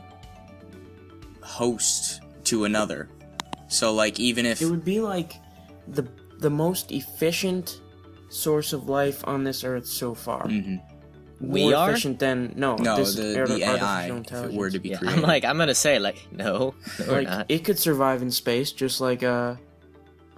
host 1.43 2.21
to 2.45 2.65
another. 2.65 3.09
So, 3.69 3.93
like, 3.95 4.21
even 4.21 4.47
if 4.47 4.63
It 4.63 4.67
would 4.67 4.85
be 4.85 5.01
like 5.01 5.41
the 5.89 6.07
the 6.39 6.51
most 6.51 6.93
efficient 6.93 7.81
source 8.29 8.73
of 8.73 8.89
life 8.89 9.27
on 9.27 9.45
this 9.45 9.65
earth 9.65 9.87
so 9.87 10.15
far. 10.15 10.47
Mhm. 10.47 10.81
We 11.41 11.63
More 11.65 11.75
are? 11.75 11.91
efficient 11.91 12.19
than 12.19 12.55
no, 12.57 12.77
no, 12.77 12.97
this 12.97 13.15
the, 13.15 13.39
ar- 13.41 13.47
the 13.47 13.63
AI, 13.63 14.07
if 14.11 14.33
it 14.33 14.53
were 14.55 14.71
to 14.71 14.79
be 14.79 14.89
Yeah, 14.91 14.99
created, 14.99 15.19
I'm 15.19 15.23
like, 15.23 15.45
I'm 15.45 15.59
gonna 15.59 15.75
say, 15.75 15.99
like, 15.99 16.17
no, 16.33 16.75
no, 16.99 17.07
we're 17.07 17.13
like 17.13 17.29
not. 17.29 17.47
it 17.51 17.63
could 17.65 17.79
survive 17.79 18.23
in 18.23 18.31
space 18.31 18.73
just 18.73 19.01
like 19.03 19.23
uh 19.23 19.57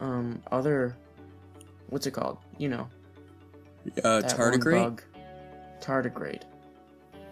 um 0.00 0.42
other 0.50 0.96
what's 1.88 2.06
it 2.06 2.10
called? 2.12 2.38
You 2.58 2.68
know, 2.70 2.88
uh, 4.02 4.20
that 4.22 4.36
tardigrade. 4.36 4.82
bug. 4.82 5.02
Tardigrade. 5.80 6.42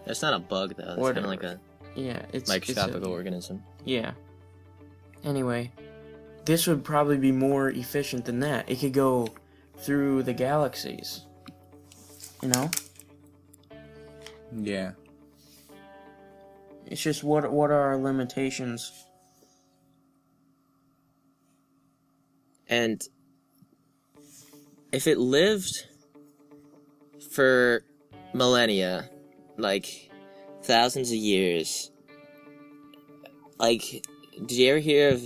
That's 0.05 0.21
not 0.21 0.33
a 0.33 0.39
bug, 0.39 0.73
though. 0.77 0.93
It's 0.97 1.01
kind 1.11 1.17
of 1.17 1.25
like 1.25 1.43
a 1.43 1.59
Yeah, 1.95 2.21
it's 2.31 2.47
microscopic 2.49 2.95
It's 2.95 3.05
a, 3.05 3.09
organism. 3.09 3.61
yeah. 3.83 4.11
Anyway, 5.25 5.71
this 6.45 6.65
would 6.67 6.83
probably 6.85 7.17
be 7.17 7.33
more 7.33 7.69
efficient 7.69 8.23
than 8.23 8.39
that. 8.39 8.69
It 8.69 8.79
could 8.79 8.93
go 8.93 9.27
through 9.79 10.23
the 10.23 10.33
galaxies. 10.33 11.21
You 12.41 12.49
know, 12.49 12.69
Yeah. 14.55 14.91
it's 16.85 17.01
just 17.01 17.23
what 17.23 17.51
what 17.51 17.71
are 17.71 17.81
our 17.81 17.97
limitations? 17.97 18.91
And 22.69 23.01
if 24.91 25.07
it 25.07 25.17
lived 25.17 25.87
for 27.31 27.83
millennia, 28.33 29.09
like 29.57 30.11
thousands 30.63 31.09
of 31.09 31.17
years, 31.17 31.91
like, 33.57 34.05
did 34.45 34.51
you 34.51 34.69
ever 34.69 34.79
hear 34.79 35.09
of? 35.09 35.23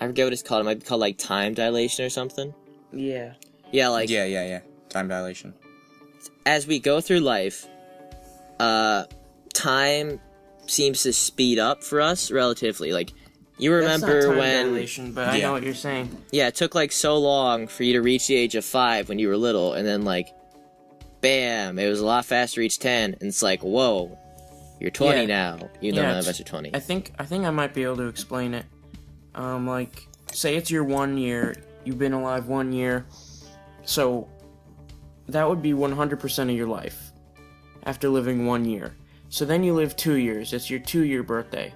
I 0.00 0.06
forget 0.06 0.26
what 0.26 0.32
it's 0.32 0.42
called. 0.42 0.62
It 0.62 0.64
might 0.64 0.78
be 0.80 0.86
called 0.86 1.00
like 1.00 1.18
time 1.18 1.52
dilation 1.52 2.06
or 2.06 2.10
something. 2.10 2.54
Yeah. 2.92 3.34
Yeah, 3.72 3.88
like 3.88 4.08
yeah, 4.10 4.24
yeah, 4.24 4.46
yeah. 4.46 4.60
Time 4.88 5.08
dilation. 5.08 5.54
as 6.44 6.66
we 6.66 6.78
go 6.80 7.00
through 7.00 7.20
life, 7.20 7.66
uh, 8.58 9.04
time 9.54 10.20
seems 10.66 11.02
to 11.04 11.12
speed 11.12 11.58
up 11.58 11.82
for 11.84 12.00
us 12.00 12.30
relatively. 12.30 12.92
Like, 12.92 13.12
you 13.58 13.70
That's 13.78 14.00
not 14.00 14.08
remember 14.08 14.28
time 14.28 14.38
when? 14.38 14.66
dilation, 14.66 15.12
but 15.12 15.28
I 15.28 15.38
know 15.40 15.52
what 15.52 15.62
you're 15.62 15.74
saying. 15.74 16.16
Yeah, 16.32 16.48
it 16.48 16.54
took 16.56 16.74
like 16.74 16.92
so 16.92 17.18
long 17.18 17.66
for 17.68 17.84
you 17.84 17.92
to 17.94 18.00
reach 18.02 18.26
the 18.26 18.34
age 18.36 18.54
of 18.56 18.64
five 18.64 19.08
when 19.08 19.18
you 19.18 19.28
were 19.28 19.36
little, 19.36 19.74
and 19.74 19.86
then 19.86 20.02
like, 20.04 20.28
bam, 21.20 21.78
it 21.78 21.88
was 21.88 22.00
a 22.00 22.06
lot 22.06 22.24
faster 22.24 22.56
to 22.56 22.60
reach 22.60 22.78
ten, 22.78 23.12
and 23.14 23.22
it's 23.22 23.42
like, 23.42 23.62
whoa, 23.62 24.16
you're 24.80 24.90
twenty 24.90 25.20
Yeah. 25.22 25.26
now. 25.26 25.56
You 25.80 25.92
Yeah, 25.92 25.96
know 25.96 26.02
none 26.08 26.10
of 26.12 26.18
it's- 26.20 26.34
us 26.36 26.40
are 26.40 26.44
twenty. 26.44 26.74
I 26.74 26.80
think 26.80 27.12
I 27.18 27.24
think 27.24 27.44
I 27.44 27.50
might 27.50 27.74
be 27.74 27.84
able 27.84 27.96
to 27.98 28.08
explain 28.08 28.54
it. 28.54 28.64
Um, 29.34 29.66
like, 29.66 30.06
say 30.32 30.56
it's 30.56 30.70
your 30.70 30.82
one 30.84 31.16
year. 31.18 31.54
You've 31.84 31.98
been 31.98 32.12
alive 32.12 32.46
one 32.46 32.72
year, 32.72 33.06
so 33.84 34.28
that 35.28 35.48
would 35.48 35.62
be 35.62 35.72
100% 35.72 36.42
of 36.42 36.50
your 36.50 36.66
life 36.66 37.12
after 37.84 38.08
living 38.08 38.46
one 38.46 38.64
year. 38.64 38.94
So 39.28 39.44
then 39.44 39.62
you 39.62 39.74
live 39.74 39.96
two 39.96 40.14
years. 40.16 40.52
It's 40.52 40.68
your 40.68 40.80
two-year 40.80 41.22
birthday. 41.22 41.72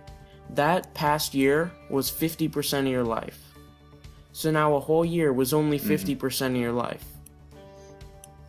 That 0.51 0.93
past 0.95 1.35
year 1.35 1.71
was 1.89 2.11
50% 2.11 2.81
of 2.81 2.87
your 2.87 3.05
life. 3.05 3.39
So 4.33 4.51
now 4.51 4.75
a 4.75 4.81
whole 4.81 5.05
year 5.05 5.33
was 5.33 5.55
only 5.55 5.79
50% 5.79 6.57
of 6.57 6.61
your 6.61 6.73
life. 6.73 7.05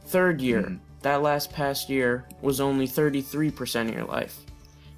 Third 0.08 0.42
year, 0.42 0.64
Mhm. 0.64 0.80
that 1.04 1.22
last 1.22 1.52
past 1.54 1.90
year 1.90 2.26
was 2.42 2.60
only 2.60 2.88
33% 2.88 3.90
of 3.90 3.96
your 3.96 4.06
life 4.06 4.40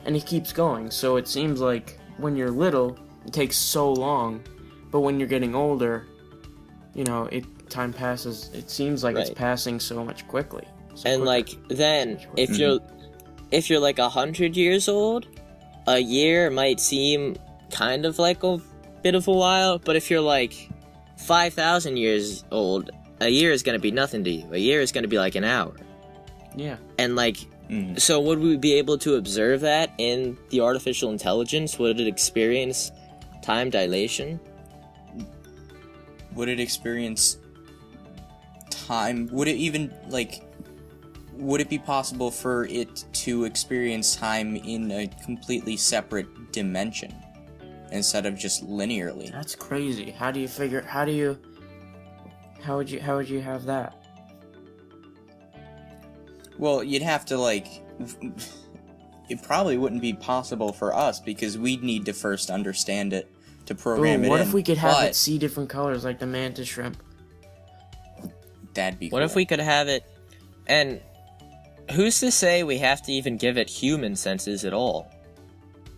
and 0.06 0.16
it 0.16 0.26
keeps 0.26 0.54
going. 0.54 0.90
So 0.90 1.18
it 1.18 1.28
seems 1.28 1.60
like 1.60 2.00
when 2.18 2.36
you're 2.38 2.52
little, 2.52 2.98
it 3.26 3.34
takes 3.34 3.58
so 3.58 3.92
long, 3.92 4.42
but 4.90 5.02
when 5.02 5.20
you're 5.20 5.28
getting 5.28 5.54
older, 5.54 6.06
you 6.98 7.06
know, 7.06 7.30
it 7.32 7.46
time 7.70 7.94
passes. 7.94 8.50
It 8.54 8.70
seems 8.70 9.04
like 9.06 9.16
it's 9.16 9.30
passing 9.30 9.80
so 9.80 10.04
much 10.04 10.28
quickly. 10.28 10.66
So 10.96 11.10
and 11.10 11.22
quicker. 11.22 11.26
like 11.26 11.50
then, 11.70 12.20
if 12.36 12.50
Mhm. 12.50 12.60
you're 12.60 12.80
if 13.52 13.70
you're 13.70 13.80
like 13.80 14.00
a 14.00 14.10
hundred 14.10 14.58
years 14.58 14.90
old, 14.90 15.26
a 15.88 16.00
year 16.00 16.50
might 16.50 16.82
seem 16.82 17.38
kind 17.72 18.06
of 18.06 18.20
like 18.20 18.44
a 18.44 18.60
bit 19.04 19.16
of 19.16 19.28
a 19.30 19.32
while. 19.32 19.80
But 19.80 19.96
if 19.96 20.10
you're 20.12 20.22
like 20.38 20.54
five 21.18 21.54
thousand 21.54 21.96
years 21.98 22.44
old, 22.52 22.90
a 23.22 23.30
year 23.30 23.52
is 23.52 23.64
gonna 23.64 23.80
be 23.80 23.92
nothing 23.92 24.24
to 24.26 24.30
you. 24.32 24.46
A 24.52 24.58
year 24.58 24.82
is 24.82 24.92
gonna 24.92 25.08
be 25.08 25.20
like 25.20 25.36
an 25.36 25.44
hour. 25.46 25.74
yeah, 26.56 26.78
And 26.98 27.16
like, 27.16 27.38
Mhm. 27.70 28.00
so 28.02 28.20
would 28.20 28.40
we 28.40 28.58
be 28.58 28.74
able 28.74 28.98
to 29.00 29.14
observe 29.16 29.62
that 29.62 29.92
in 30.00 30.36
the 30.50 30.60
artificial 30.62 31.12
intelligence? 31.12 31.78
Would 31.78 32.00
it 32.00 32.08
experience 32.08 32.92
time 33.44 33.70
dilation? 33.70 34.40
Would 36.38 36.50
it 36.50 36.60
experience 36.60 37.40
time? 38.70 39.28
Would 39.32 39.48
it 39.48 39.56
even 39.56 39.92
like? 40.08 40.44
Would 41.34 41.62
it 41.62 41.70
be 41.70 41.80
possible 41.80 42.30
for 42.30 42.66
it 42.66 43.06
to 43.14 43.46
experience 43.46 44.16
time 44.16 44.56
in 44.56 44.92
a 44.92 45.08
completely 45.26 45.78
separate 45.78 46.52
dimension 46.52 47.14
instead 47.92 48.28
of 48.28 48.38
just 48.38 48.68
linearly? 48.68 49.32
that's 49.32 49.56
crazy. 49.56 50.12
How 50.12 50.30
do 50.30 50.40
you 50.40 50.48
figure? 50.48 50.84
How 50.84 51.06
do 51.06 51.12
you? 51.12 51.40
How 52.62 52.78
would 52.78 52.90
you? 52.90 53.00
How 53.00 53.18
would 53.18 53.28
you 53.28 53.42
have 53.42 53.66
that? 53.66 53.96
Well, 56.60 56.84
you'd 56.84 57.02
have 57.02 57.26
to 57.26 57.38
like. 57.38 57.68
It 59.30 59.44
probably 59.44 59.78
wouldn't 59.78 60.02
be 60.02 60.14
possible 60.14 60.72
for 60.72 60.96
us 60.96 61.20
because 61.20 61.58
we'd 61.58 61.84
need 61.84 62.06
to 62.06 62.14
first 62.14 62.50
understand 62.50 63.12
it 63.12 63.30
to 63.68 63.76
program 63.76 64.22
Ooh, 64.22 64.26
it 64.26 64.30
what 64.30 64.42
in. 64.42 64.48
if 64.48 64.54
we 64.54 64.64
could 64.64 64.78
have 64.78 64.96
but 64.96 65.10
it 65.10 65.16
see 65.16 65.38
different 65.38 65.70
colors 65.70 66.04
like 66.04 66.20
the 66.20 66.26
mantis 66.28 66.68
shrimp? 66.68 66.98
That'd 68.74 69.00
be. 69.00 69.10
What 69.10 69.20
cool. 69.20 69.26
if 69.26 69.36
we 69.36 69.46
could 69.46 69.60
have 69.60 69.88
it? 69.88 70.04
And 70.68 71.02
who's 71.92 72.20
to 72.20 72.32
say 72.32 72.64
we 72.64 72.78
have 72.80 73.02
to 73.04 73.12
even 73.12 73.38
give 73.38 73.58
it 73.58 73.70
human 73.70 74.16
senses 74.16 74.66
at 74.66 74.74
all? 74.74 75.12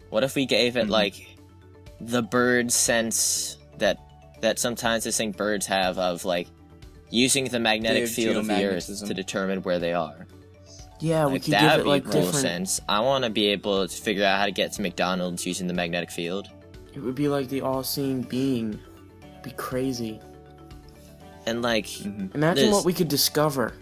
What 0.10 0.24
if 0.24 0.36
we 0.36 0.46
gave 0.46 0.78
it 0.78 0.88
Mhm. 0.88 0.90
like 0.90 1.38
the 2.02 2.22
bird 2.22 2.72
sense 2.72 3.58
that 3.78 3.98
that 4.42 4.58
sometimes 4.58 5.06
I 5.06 5.12
think 5.12 5.36
birds 5.36 5.66
have 5.66 5.98
of 5.98 6.24
like 6.24 6.48
using 7.10 7.46
the 7.46 7.60
magnetic 7.60 8.04
have 8.04 8.12
field 8.12 8.38
of 8.38 8.48
the 8.48 8.64
earth 8.66 8.86
to 9.06 9.14
determine 9.14 9.62
where 9.64 9.80
they 9.80 9.92
are? 9.94 10.26
Yeah, 11.02 11.26
we 11.26 11.34
Like 11.34 11.44
could 11.44 11.54
that 11.54 11.62
give 11.62 11.72
would 11.72 11.80
it 11.80 11.84
be 11.84 11.90
like 11.90 12.04
cool 12.06 12.12
different. 12.22 12.36
sense. 12.36 12.82
I 12.88 13.00
want 13.02 13.24
to 13.26 13.30
be 13.30 13.48
able 13.48 13.88
to 13.88 13.94
figure 14.02 14.24
out 14.26 14.40
how 14.40 14.46
to 14.46 14.52
get 14.52 14.72
to 14.74 14.82
McDonald's 14.82 15.46
using 15.46 15.68
the 15.68 15.74
magnetic 15.74 16.12
field. 16.12 16.50
It 16.94 17.00
would 17.00 17.16
be 17.16 17.28
like 17.28 17.50
the 17.50 17.62
all-seeing 17.62 18.24
being. 18.24 18.80
be 19.42 19.52
crazy. 19.52 20.20
And 21.46 21.62
like 21.62 21.86
Mhm. 21.86 22.36
Imagine 22.36 22.56
There's- 22.66 22.74
what 22.74 22.84
we 22.84 22.92
could 22.92 23.08
discover. 23.08 23.74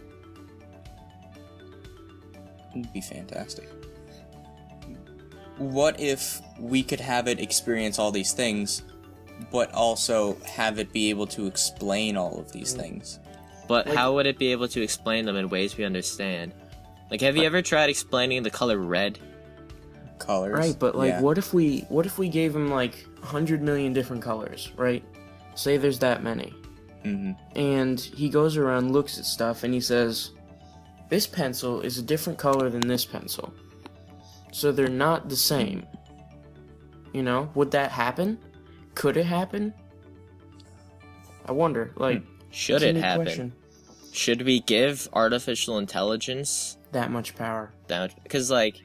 It'd 2.76 2.94
be 2.94 3.02
fantastic. 3.02 3.68
What 5.58 6.00
if 6.00 6.40
we 6.60 6.84
could 6.84 7.00
have 7.00 7.28
it 7.28 7.40
experience 7.40 7.98
all 7.98 8.12
these 8.12 8.34
things, 8.34 8.84
but 9.52 9.74
also 9.74 10.38
have 10.46 10.78
it 10.78 10.92
be 10.94 11.10
able 11.10 11.26
to 11.28 11.48
explain 11.48 12.16
all 12.18 12.38
of 12.40 12.52
these 12.52 12.74
things? 12.74 13.20
But 13.68 13.88
Like- 13.88 13.96
how 13.96 14.14
would 14.14 14.28
it 14.28 14.38
be 14.38 14.52
able 14.52 14.68
to 14.68 14.82
explain 14.84 15.26
them 15.26 15.36
in 15.36 15.50
ways 15.50 15.76
we 15.76 15.84
understand? 15.86 16.54
Like, 17.10 17.22
have 17.22 17.36
you 17.36 17.44
ever 17.44 17.62
tried 17.64 17.90
explaining 17.90 18.44
the 18.44 18.52
color 18.52 18.78
red? 18.78 19.18
Colors. 20.20 20.58
Right, 20.58 20.76
but 20.78 20.96
like, 20.96 21.10
Yeah. 21.10 21.22
what 21.22 21.38
if 21.38 21.54
we 21.54 21.82
what 21.90 22.06
if 22.06 22.18
we 22.18 22.28
gave 22.30 22.56
him 22.56 22.70
like 22.70 23.06
hundred 23.24 23.62
million 23.62 23.94
different 23.94 24.22
colors? 24.22 24.72
Right? 24.76 25.04
Say 25.56 25.78
there's 25.78 26.00
that 26.00 26.24
many, 26.24 26.54
hmm 27.04 27.32
and 27.56 28.00
he 28.00 28.30
goes 28.30 28.58
around, 28.58 28.92
looks 28.94 29.18
at 29.18 29.26
stuff, 29.26 29.64
and 29.64 29.74
he 29.74 29.80
says, 29.82 30.32
"This 31.10 31.26
pencil 31.28 31.82
is 31.82 31.98
a 31.98 32.02
different 32.02 32.38
color 32.40 32.70
than 32.70 32.88
this 32.88 33.06
pencil, 33.06 33.54
so 34.52 34.72
they're 34.72 34.88
not 34.88 35.30
the 35.30 35.36
same." 35.36 35.86
You 37.14 37.24
know, 37.24 37.50
would 37.56 37.72
that 37.72 37.92
happen? 37.92 38.38
Could 38.96 39.18
it 39.18 39.26
happen? 39.26 39.74
I 41.46 41.52
wonder. 41.54 41.94
Like, 41.96 42.22
Should 42.52 42.82
it 42.84 42.96
happen? 42.98 43.26
question. 43.26 43.54
Should 44.12 44.42
we 44.42 44.60
give 44.62 45.08
artificial 45.14 45.78
intelligence 45.78 46.78
That 46.92 47.12
much 47.12 47.36
power. 47.36 47.72
that? 47.88 48.14
Because 48.24 48.50
like, 48.52 48.82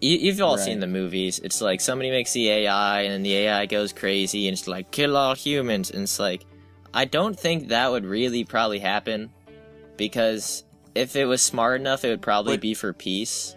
You, 0.00 0.16
you've 0.18 0.40
all 0.42 0.56
Right. 0.56 0.64
seen 0.64 0.80
the 0.80 0.86
movies. 0.86 1.38
It's 1.42 1.60
like 1.60 1.80
somebody 1.80 2.10
makes 2.10 2.32
the 2.32 2.48
AI, 2.50 3.02
and 3.02 3.12
then 3.14 3.22
the 3.22 3.34
AI 3.36 3.66
goes 3.66 3.92
crazy, 3.92 4.46
and 4.48 4.56
it's 4.56 4.68
like 4.68 4.90
kill 4.90 5.16
all 5.16 5.34
humans. 5.34 5.90
And 5.90 6.02
it's 6.02 6.18
like, 6.18 6.44
I 6.92 7.04
don't 7.06 7.38
think 7.38 7.68
that 7.68 7.90
would 7.90 8.04
really 8.04 8.44
probably 8.44 8.78
happen, 8.80 9.30
because 9.96 10.64
if 10.94 11.16
it 11.16 11.24
was 11.24 11.40
smart 11.42 11.80
enough, 11.80 12.04
it 12.04 12.10
would 12.10 12.22
probably 12.22 12.56
But- 12.56 12.62
be 12.62 12.74
for 12.74 12.92
peace. 12.92 13.54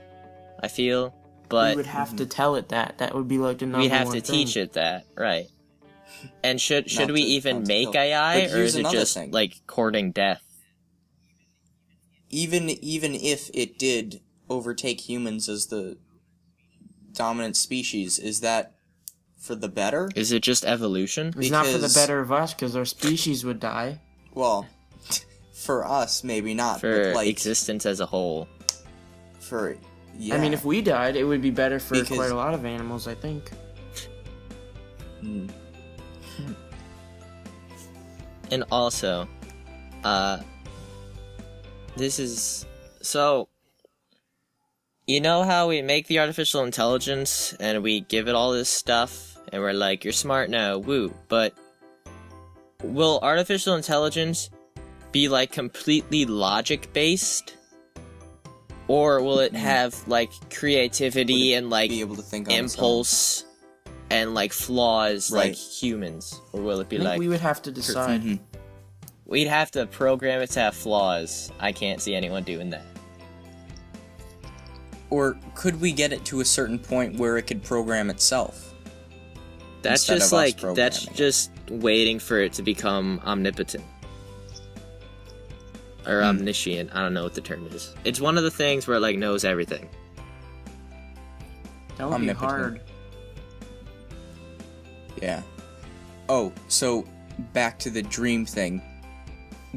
I 0.62 0.68
feel, 0.68 1.10
we 1.10 1.46
but 1.50 1.76
would 1.78 1.86
have 1.86 2.16
to 2.18 2.26
tell 2.26 2.56
it 2.56 2.70
that. 2.70 2.98
That 2.98 3.16
would 3.16 3.28
be 3.30 3.38
like 3.38 3.60
the 3.60 3.66
number 3.66 3.80
we 3.80 3.88
have 3.90 4.08
to 4.12 4.20
thing. 4.20 4.46
teach 4.46 4.58
it 4.58 4.74
that, 4.74 5.06
right? 5.16 5.48
And 6.44 6.60
should 6.60 6.90
should 6.92 7.12
we 7.12 7.22
to- 7.24 7.30
even 7.30 7.64
make. 7.66 7.96
AI, 7.96 8.48
But 8.48 8.54
or 8.56 8.62
is 8.64 8.76
it 8.76 8.88
just 8.92 9.14
thing. 9.14 9.32
like 9.32 9.56
courting 9.68 10.12
death? 10.12 10.42
even 12.32 12.70
even 12.70 13.16
if 13.16 13.50
it 13.54 13.80
did 13.80 14.22
overtake 14.50 15.10
humans 15.10 15.50
as 15.50 15.68
the 15.68 15.98
dominant 17.20 17.58
species, 17.58 18.18
is 18.18 18.40
that 18.40 18.72
for 19.38 19.54
the 19.54 19.68
better? 19.68 20.10
Is 20.16 20.32
it 20.32 20.42
just 20.42 20.64
evolution? 20.66 21.34
It's 21.38 21.52
not 21.52 21.66
for 21.66 21.74
the 21.74 21.78
Because- 21.80 21.94
better 21.96 22.20
of 22.22 22.32
us, 22.32 22.54
because 22.54 22.76
our 22.78 22.86
species 22.86 23.44
would 23.46 23.60
die. 23.60 24.00
Well, 24.34 24.66
for 25.54 25.86
us 25.86 26.24
maybe 26.24 26.54
not, 26.54 26.80
For 26.80 27.04
but 27.12 27.16
like 27.16 27.28
existence 27.28 27.86
as 27.86 28.00
a 28.00 28.06
whole. 28.06 28.48
for 29.42 29.76
yeah. 30.18 30.36
I 30.36 30.40
mean, 30.40 30.54
if 30.54 30.64
we 30.66 30.82
died, 30.82 31.16
it 31.18 31.24
would 31.26 31.42
be 31.42 31.52
better 31.52 31.78
for 31.80 31.96
Because- 31.96 32.18
quite 32.18 32.32
a 32.32 32.36
lot 32.36 32.54
of 32.54 32.66
animals, 32.66 33.06
I 33.08 33.16
think. 33.16 33.52
Hmm. 35.20 35.48
And 38.52 38.64
also, 38.72 39.28
uh, 40.06 40.40
this 41.98 42.18
is 42.18 42.66
so. 43.02 43.49
You 45.10 45.20
know 45.22 45.42
how 45.42 45.68
we 45.68 45.82
make 45.82 46.06
the 46.06 46.20
artificial 46.20 46.64
intelligence 46.64 47.54
and 47.60 47.82
we 47.82 48.02
give 48.02 48.28
it 48.28 48.36
all 48.36 48.52
this 48.52 48.70
stuff 48.70 49.40
and 49.52 49.60
we're 49.60 49.74
like, 49.74 50.04
you're 50.04 50.14
smart 50.14 50.52
now, 50.52 50.78
woo. 50.78 51.12
But 51.30 51.56
will 52.84 53.18
artificial 53.24 53.74
intelligence 53.74 54.52
be 55.12 55.28
like 55.28 55.52
completely 55.52 56.26
logic 56.26 56.94
based? 56.94 57.58
Or 58.88 59.24
will 59.24 59.40
it 59.40 59.56
have 59.56 59.96
like 60.08 60.30
creativity 60.52 61.56
and 61.56 61.72
like 61.72 61.90
be 61.90 62.02
able 62.02 62.16
to 62.18 62.22
think 62.22 62.48
on 62.48 62.54
its 62.54 62.60
own. 62.60 62.64
impulse 62.80 63.46
and 64.12 64.36
like 64.36 64.54
flaws 64.54 65.32
Right. 65.32 65.48
like 65.48 65.56
humans? 65.56 66.40
Or 66.54 66.62
will 66.62 66.82
it 66.82 66.86
I 66.86 66.88
be 66.88 66.98
think 66.98 67.10
like 67.10 67.20
we 67.20 67.30
would 67.30 67.42
have 67.42 67.64
to 67.64 67.72
decide. 67.72 68.22
Mhm. 68.22 68.40
We'd 69.26 69.48
have 69.48 69.72
to 69.72 69.88
program 69.88 70.44
it 70.44 70.52
to 70.52 70.60
have 70.60 70.76
flaws. 70.76 71.52
I 71.60 71.72
can't 71.72 72.00
see 72.00 72.14
anyone 72.14 72.44
doing 72.44 72.70
that. 72.70 72.86
Or 75.10 75.38
could 75.56 75.82
we 75.82 75.92
get 75.92 76.14
it 76.14 76.24
to 76.26 76.40
a 76.42 76.46
certain 76.46 76.78
point 76.80 77.18
where 77.18 77.38
it 77.38 77.44
could 77.44 77.64
program 77.64 78.10
itself? 78.10 78.74
That's 79.82 80.06
just 80.06 80.32
like 80.34 80.60
that's 80.76 81.06
just 81.06 81.52
waiting 81.70 82.20
for 82.20 82.40
it 82.40 82.54
to 82.54 82.64
become 82.64 83.22
omnipotent 83.26 83.84
or 86.06 86.20
Hmm. 86.22 86.28
omniscient. 86.28 86.90
I 86.94 87.02
don't 87.02 87.14
know 87.14 87.24
what 87.24 87.34
the 87.34 87.42
term 87.42 87.66
is. 87.68 87.94
It's 88.04 88.20
one 88.20 88.38
of 88.38 88.44
the 88.44 88.52
things 88.52 88.88
where 88.88 88.98
it 88.98 89.00
like 89.00 89.18
knows 89.18 89.46
everything. 89.46 89.88
That 91.98 92.10
would 92.10 92.22
be 92.22 92.30
Omnipotent. 92.30 92.50
hard. 92.52 92.82
Yeah. 95.22 95.42
Oh, 96.28 96.52
so 96.68 97.06
back 97.54 97.80
to 97.80 97.90
the 97.90 98.02
dream 98.02 98.46
thing. 98.46 98.82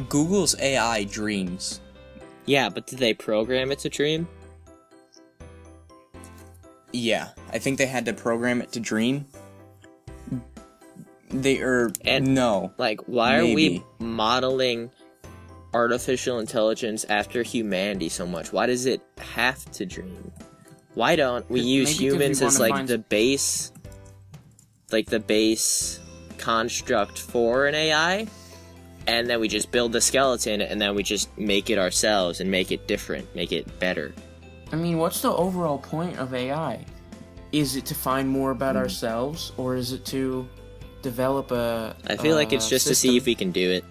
Google's 0.09 0.59
AI 0.61 1.05
dreams. 1.05 1.81
Yeah, 2.47 2.69
but 2.69 2.87
did 2.87 2.99
they 2.99 3.15
program 3.15 3.71
it 3.73 3.79
to 3.81 3.89
dream? 3.89 4.27
Yeah, 6.93 7.29
I 7.53 7.59
think 7.59 7.79
they 7.79 7.87
had 7.87 8.05
to 8.07 8.13
program 8.13 8.61
it 8.61 8.73
to 8.73 8.81
dream. 8.81 9.27
They 11.31 11.61
are 11.61 11.91
And- 12.05 12.35
no. 12.35 12.73
Like, 12.77 13.01
why 13.09 13.39
are 13.39 13.45
we 13.45 13.83
modeling 13.99 14.91
artificial 15.73 16.39
intelligence 16.39 17.07
after 17.09 17.43
humanity 17.43 18.11
so 18.11 18.27
much? 18.27 18.53
Why 18.53 18.67
does 18.67 18.85
it 18.85 19.01
have 19.19 19.71
to 19.73 19.87
dream? 19.87 20.31
Why 20.95 21.17
don't 21.17 21.49
we 21.51 21.61
use 21.61 21.89
use 21.89 21.91
'cause 21.93 21.99
we 22.01 22.07
humans 22.07 22.43
as 22.43 22.61
like 22.61 22.73
find- 22.73 22.89
the 22.89 22.99
base, 22.99 23.73
like 24.91 25.07
the 25.07 25.21
base 25.21 25.99
construct 26.37 27.19
for 27.19 27.67
an 27.67 27.75
AI, 27.75 28.27
and 29.07 29.27
then 29.31 29.41
we 29.41 29.49
just 29.49 29.71
build 29.71 29.93
the 29.93 30.03
skeleton, 30.03 30.61
and 30.61 30.79
then 30.83 30.95
we 30.95 31.03
just 31.03 31.31
make 31.39 31.71
it 31.71 31.79
ourselves 31.79 32.41
and 32.41 32.51
make 32.51 32.71
it 32.71 32.87
different, 32.87 33.35
make 33.35 33.53
it 33.53 33.81
better. 33.81 34.13
I 34.73 34.77
mean, 34.77 34.99
what's 34.99 35.21
the 35.21 35.33
overall 35.33 35.79
point 35.79 36.19
of 36.19 36.33
AI? 36.35 36.85
Is 37.53 37.77
it 37.77 37.85
to 37.87 37.95
find 37.95 38.29
more 38.29 38.51
about 38.51 38.75
Hmm. 38.75 38.83
ourselves, 38.83 39.53
or 39.59 39.77
is 39.77 39.93
it 39.93 40.05
to 40.07 40.49
develop 41.03 41.51
a? 41.51 41.95
I 42.07 42.17
feel 42.17 42.35
like 42.37 42.53
it's 42.53 42.67
a 42.67 42.71
just 42.71 42.87
to 42.87 42.95
see 42.95 43.17
if 43.17 43.27
we 43.27 43.35
can 43.35 43.53
do 43.53 43.71
it. 43.71 43.85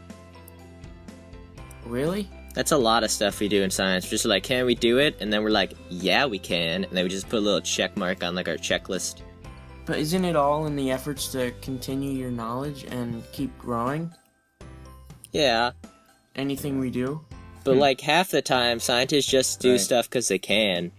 Really? 1.85 2.27
That's 2.53 2.71
a 2.71 2.77
lot 2.77 3.03
of 3.03 3.11
stuff 3.11 3.39
we 3.39 3.47
do 3.47 3.63
in 3.63 3.69
science. 3.71 4.09
Just 4.09 4.25
like, 4.25 4.43
can 4.43 4.65
we 4.65 4.75
do 4.75 4.97
it? 4.97 5.15
And 5.21 5.31
then 5.31 5.41
we're 5.43 5.51
like, 5.51 5.73
yeah, 5.89 6.25
we 6.25 6.37
can. 6.37 6.83
And 6.83 6.91
then 6.91 7.03
we 7.05 7.09
just 7.09 7.29
put 7.29 7.37
a 7.37 7.41
little 7.41 7.61
check 7.61 7.95
mark 7.95 8.23
on 8.23 8.35
like 8.35 8.49
our 8.49 8.57
checklist. 8.57 9.21
But 9.85 9.99
isn't 9.99 10.25
it 10.25 10.35
all 10.35 10.65
in 10.65 10.75
the 10.75 10.91
efforts 10.91 11.31
to 11.31 11.51
continue 11.61 12.11
your 12.11 12.29
knowledge 12.31 12.83
and 12.85 13.23
keep 13.31 13.57
growing? 13.57 14.11
Yeah, 15.31 15.71
Anything 16.35 16.79
we 16.79 16.89
do. 16.89 17.21
But 17.63 17.77
like 17.77 18.01
half 18.01 18.29
the 18.31 18.41
time, 18.41 18.79
scientists 18.79 19.27
just 19.27 19.59
do 19.59 19.71
Right. 19.71 19.79
stuff 19.79 20.09
because 20.09 20.27
they 20.27 20.39
can. 20.39 20.91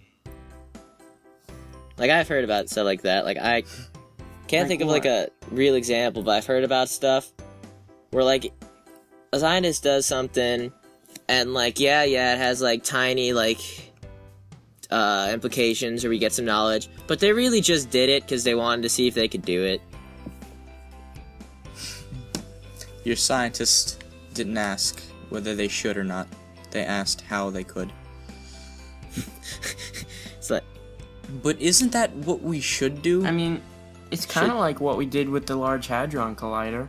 Like 1.98 2.10
I've 2.10 2.28
heard 2.28 2.44
about 2.44 2.68
stuff 2.68 2.84
like 2.84 3.02
that. 3.02 3.24
Like 3.24 3.38
I 3.38 3.62
can't 4.48 4.62
Like 4.64 4.68
think 4.68 4.80
of 4.82 4.88
what? 4.88 4.94
like 4.94 5.06
a 5.06 5.28
real 5.50 5.74
example, 5.74 6.22
but 6.22 6.32
I've 6.32 6.46
heard 6.46 6.64
about 6.64 6.88
stuff 6.88 7.30
where 8.10 8.24
like 8.24 8.52
a 9.32 9.38
scientist 9.40 9.82
does 9.82 10.04
something, 10.06 10.72
and 11.28 11.54
like 11.54 11.80
yeah, 11.80 12.02
yeah, 12.04 12.34
it 12.34 12.38
has 12.38 12.60
like 12.60 12.82
tiny 12.84 13.32
like 13.32 13.60
uh, 14.90 15.30
implications, 15.32 16.04
or 16.04 16.10
we 16.10 16.18
get 16.18 16.32
some 16.32 16.44
knowledge, 16.44 16.88
but 17.06 17.18
they 17.18 17.32
really 17.32 17.60
just 17.62 17.90
did 17.90 18.10
it 18.10 18.22
because 18.24 18.44
they 18.44 18.54
wanted 18.54 18.82
to 18.82 18.88
see 18.90 19.06
if 19.08 19.14
they 19.14 19.28
could 19.28 19.42
do 19.42 19.64
it. 19.64 19.80
Your 23.04 23.16
scientist 23.16 24.04
didn't 24.34 24.58
ask 24.58 25.00
whether 25.30 25.54
they 25.54 25.68
should 25.68 25.96
or 25.96 26.04
not. 26.04 26.28
They 26.72 26.84
asked 26.84 27.20
how 27.22 27.48
they 27.50 27.64
could. 27.64 27.92
It's 30.38 30.50
like 30.50 30.64
But 31.42 31.60
isn't 31.60 31.92
that 31.92 32.12
what 32.26 32.42
we 32.42 32.60
should 32.60 33.00
do? 33.02 33.24
I 33.24 33.30
mean, 33.30 33.62
it's 34.10 34.26
kind 34.26 34.50
of 34.50 34.58
like 34.58 34.80
what 34.80 34.96
we 34.96 35.06
did 35.06 35.28
with 35.28 35.46
the 35.46 35.54
Large 35.56 35.86
Hadron 35.86 36.34
Collider. 36.34 36.88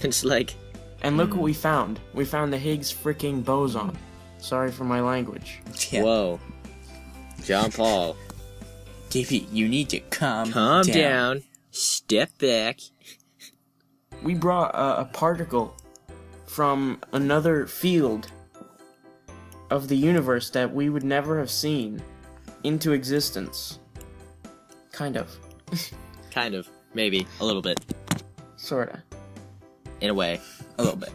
it's 0.00 0.24
like 0.24 0.54
And 1.02 1.16
look 1.18 1.30
what 1.30 1.36
Hmm. 1.38 1.42
we 1.44 1.52
found. 1.52 2.00
We 2.14 2.24
found 2.24 2.52
the 2.52 2.58
Higgs 2.58 2.90
freaking 2.92 3.44
boson. 3.44 3.96
Sorry 4.38 4.70
for 4.72 4.84
my 4.84 5.00
language. 5.00 5.60
yeah. 5.90 6.02
whoa, 6.02 6.40
John 7.44 7.70
Paul, 7.72 8.16
Davey, 9.10 9.46
you 9.52 9.68
need 9.68 9.88
to 9.90 10.00
calm, 10.00 10.50
calm 10.52 10.86
down, 10.86 11.42
step 11.70 12.30
back. 12.38 12.80
We 14.22 14.34
brought 14.34 14.74
a, 14.74 15.00
a 15.00 15.04
particle 15.12 15.76
from 16.46 17.00
another 17.12 17.66
field 17.66 18.30
of 19.74 19.88
the 19.88 19.96
universe 19.96 20.50
that 20.50 20.72
we 20.72 20.88
would 20.88 21.02
never 21.02 21.36
have 21.36 21.50
seen 21.50 22.00
into 22.62 22.92
existence. 22.92 23.80
Kind 24.92 25.16
of. 25.16 25.36
Kind 26.30 26.54
of, 26.54 26.68
maybe 26.94 27.26
a 27.40 27.44
little 27.44 27.60
bit, 27.60 27.80
Sorta. 28.56 29.02
in 30.00 30.10
a 30.10 30.14
way. 30.14 30.40
A 30.78 30.82
little 30.82 30.98
bit. 30.98 31.12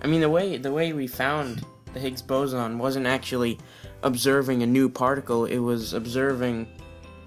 I 0.00 0.06
mean, 0.06 0.20
the 0.20 0.30
way 0.30 0.56
the 0.56 0.72
way 0.72 0.92
we 0.92 1.06
found 1.08 1.64
the 1.92 1.98
Higgs 2.00 2.22
boson 2.22 2.78
wasn't 2.78 3.06
actually 3.06 3.58
observing 4.02 4.62
a 4.62 4.66
new 4.66 4.88
particle. 4.88 5.44
It 5.44 5.58
was 5.58 5.92
observing 5.92 6.68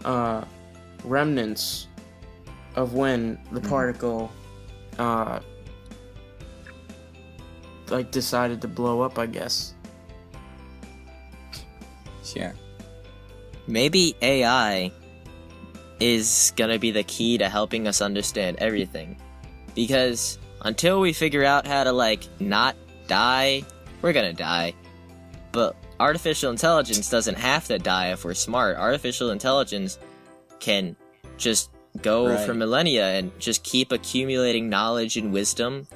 uh, 0.04 0.44
remnants 1.04 1.88
of 2.76 2.94
when 2.94 3.40
the 3.52 3.62
particle 3.62 4.32
uh, 5.00 5.40
like 7.90 8.12
decided 8.12 8.62
to 8.62 8.68
blow 8.68 9.02
up. 9.02 9.20
I 9.20 9.26
guess. 9.26 9.75
Yeah. 12.34 12.54
Maybe 13.68 14.16
AI 14.22 14.92
is 16.00 16.54
gonna 16.56 16.80
be 16.80 16.92
the 16.92 17.04
key 17.04 17.38
to 17.38 17.50
helping 17.50 17.88
us 17.88 18.02
understand 18.02 18.58
everything. 18.60 19.18
Because 19.76 20.38
until 20.62 21.00
we 21.00 21.14
figure 21.14 21.44
out 21.44 21.68
how 21.68 21.84
to, 21.84 21.92
like, 21.92 22.24
not 22.40 22.76
die, 23.08 23.64
we're 24.02 24.14
gonna 24.14 24.34
die. 24.34 24.74
But 25.52 25.76
artificial 26.00 26.52
intelligence 26.52 27.10
doesn't 27.10 27.38
have 27.38 27.68
to 27.68 27.80
die 27.80 28.12
if 28.12 28.26
we're 28.26 28.34
smart. 28.34 28.78
Artificial 28.78 29.32
intelligence 29.32 29.98
can 30.60 30.96
just 31.38 31.70
go 32.02 32.28
Right. 32.28 32.46
for 32.46 32.54
millennia 32.54 33.06
and 33.14 33.32
just 33.40 33.64
keep 33.64 33.92
accumulating 33.92 34.70
knowledge 34.70 35.18
and 35.18 35.32
wisdom. 35.32 35.88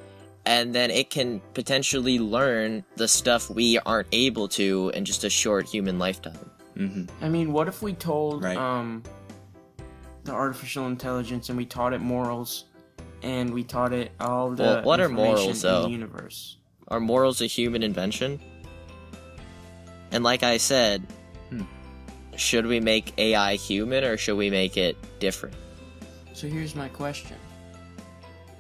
And 0.50 0.74
then 0.74 0.90
it 0.90 1.12
can 1.12 1.42
potentially 1.54 2.18
learn 2.18 2.84
the 2.96 3.08
stuff 3.08 3.52
we 3.52 3.78
aren't 3.86 4.08
able 4.12 4.48
to 4.50 4.92
in 4.96 5.06
just 5.06 5.24
a 5.24 5.30
short 5.30 5.68
human 5.68 6.00
lifetime. 6.00 6.50
hmm 6.76 7.04
I 7.22 7.30
mean, 7.30 7.54
what 7.54 7.68
if 7.68 7.84
we 7.84 7.94
told 7.94 8.44
Right. 8.44 8.58
um 8.58 9.04
the 10.24 10.32
artificial 10.32 10.88
intelligence 10.88 11.50
and 11.50 11.58
we 11.58 11.66
taught 11.66 11.94
it 11.94 12.02
morals 12.02 12.66
and 13.22 13.54
we 13.54 13.64
taught 13.64 13.94
it 13.94 14.12
all 14.20 14.50
the 14.52 14.64
Well, 14.64 14.82
what 14.84 15.00
are 15.00 15.06
information 15.06 15.46
morals, 15.46 15.64
in 15.66 15.82
the 15.84 15.90
universe? 15.90 16.58
Are 16.88 17.00
morals 17.00 17.42
a 17.42 17.46
human 17.46 17.84
invention? 17.84 18.40
And 20.12 20.24
like 20.24 20.42
I 20.42 20.58
said, 20.58 21.06
Hmm. 21.52 21.62
should 22.36 22.66
we 22.66 22.80
make 22.80 23.14
AI 23.20 23.54
human 23.56 24.04
or 24.04 24.18
should 24.18 24.38
we 24.38 24.50
make 24.50 24.78
it 24.78 24.98
different? 25.20 25.56
So 26.34 26.48
here's 26.48 26.74
my 26.74 26.90
question. 26.90 27.38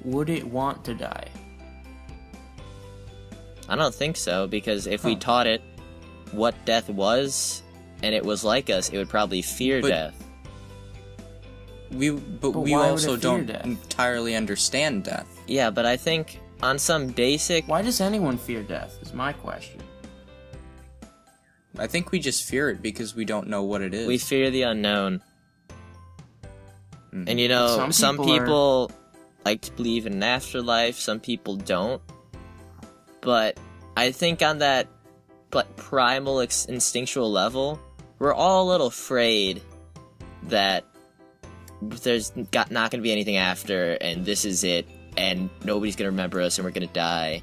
Would 0.03 0.29
it 0.29 0.45
want 0.45 0.85
to 0.85 0.93
die? 0.93 1.27
I 3.69 3.75
don't 3.75 3.93
think 3.93 4.17
so 4.17 4.47
because 4.47 4.87
if 4.87 5.03
we 5.03 5.15
taught 5.15 5.47
it 5.47 5.61
what 6.31 6.53
death 6.65 6.89
was 6.89 7.61
and 8.03 8.13
it 8.15 8.25
was 8.25 8.43
like 8.43 8.69
us, 8.69 8.89
it 8.89 8.97
would 8.97 9.09
probably 9.09 9.41
fear 9.41 9.81
But- 9.81 9.89
death. 9.89 10.23
We, 11.91 12.11
but, 12.11 12.51
But 12.51 12.59
we 12.59 12.73
also 12.75 13.17
don't 13.17 13.47
death? 13.47 13.65
entirely 13.65 14.35
understand 14.35 15.05
death. 15.05 15.27
Yeah, 15.47 15.71
but 15.71 15.87
I 15.87 15.97
think 15.97 16.39
on 16.61 16.77
some 16.77 17.07
basic 17.07 17.67
Why 17.67 17.81
does 17.81 17.99
anyone 17.99 18.37
fear 18.37 18.61
death? 18.61 18.97
Is 19.01 19.11
my 19.13 19.33
question. 19.33 19.81
I 21.79 21.87
think 21.87 22.11
we 22.11 22.19
just 22.19 22.43
fear 22.47 22.69
it 22.69 22.81
because 22.83 23.15
we 23.15 23.25
don't 23.25 23.47
know 23.47 23.63
what 23.63 23.81
it 23.81 23.93
is. 23.95 24.07
we 24.07 24.17
fear 24.19 24.51
the 24.51 24.63
unknown. 24.63 25.21
Mhm. 27.13 27.25
And 27.29 27.39
you 27.39 27.47
know, 27.47 27.75
Some 27.75 27.91
some, 27.91 28.17
people 28.17 28.33
people, 28.39 28.91
are- 28.91 29.45
like 29.45 29.61
to 29.61 29.71
believe 29.71 30.05
in 30.05 30.13
an 30.13 30.23
afterlife, 30.23 30.99
some 30.99 31.19
people 31.19 31.55
don't. 31.55 32.01
But 33.21 33.59
I 33.97 34.11
think 34.11 34.41
on 34.41 34.59
that 34.59 34.87
like 35.53 35.75
primal 35.75 36.39
ex- 36.41 36.65
instinctual 36.65 37.31
level, 37.31 37.79
we're 38.19 38.33
all 38.33 38.67
a 38.67 38.69
little 38.69 38.87
afraid 38.87 39.61
that 40.43 40.85
there's 41.81 42.31
got 42.51 42.71
not 42.71 42.91
going 42.91 42.99
to 42.99 43.03
be 43.03 43.11
anything 43.11 43.37
after 43.37 43.93
and 44.01 44.25
this 44.25 44.43
is 44.45 44.63
it 44.63 44.87
and 45.17 45.49
nobody's 45.63 45.95
going 45.95 46.05
to 46.07 46.11
remember 46.11 46.41
us 46.41 46.57
and 46.57 46.65
we're 46.65 46.71
going 46.71 46.87
to 46.87 46.93
die. 46.93 47.41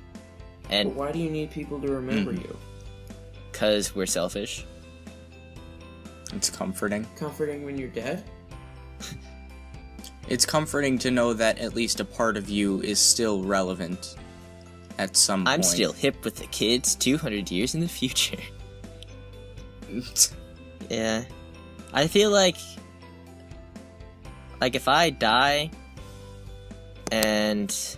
But 0.64 0.72
And 0.72 0.96
why 0.96 1.12
do 1.12 1.18
you 1.18 1.30
need 1.30 1.50
people 1.50 1.80
to 1.80 1.88
remember 1.88 2.32
Mhm. 2.32 2.42
you? 2.44 2.56
cuz 3.52 3.94
we're 3.94 4.04
selfish. 4.06 4.64
It's 6.34 6.50
comforting. 6.50 7.06
Comforting 7.16 7.64
when 7.64 7.78
you're 7.78 7.88
dead? 7.88 8.24
It's 10.28 10.44
comforting 10.44 10.98
to 10.98 11.10
know 11.12 11.32
that 11.34 11.58
at 11.58 11.76
least 11.76 12.00
a 12.00 12.04
part 12.04 12.36
of 12.36 12.48
you 12.50 12.80
is 12.82 12.98
still 12.98 13.44
relevant 13.44 14.16
at 14.98 15.16
some 15.16 15.46
I'm 15.46 15.60
point. 15.60 15.64
still 15.64 15.92
hip 15.92 16.24
with 16.24 16.36
the 16.36 16.46
kids 16.46 16.94
200 16.94 17.50
years 17.50 17.74
in 17.74 17.80
the 17.80 17.88
future. 17.88 18.38
Yeah. 20.90 21.24
I 21.92 22.06
feel 22.06 22.30
like 22.30 22.56
like 24.60 24.74
if 24.74 24.88
I 24.88 25.10
die 25.10 25.70
and 27.10 27.96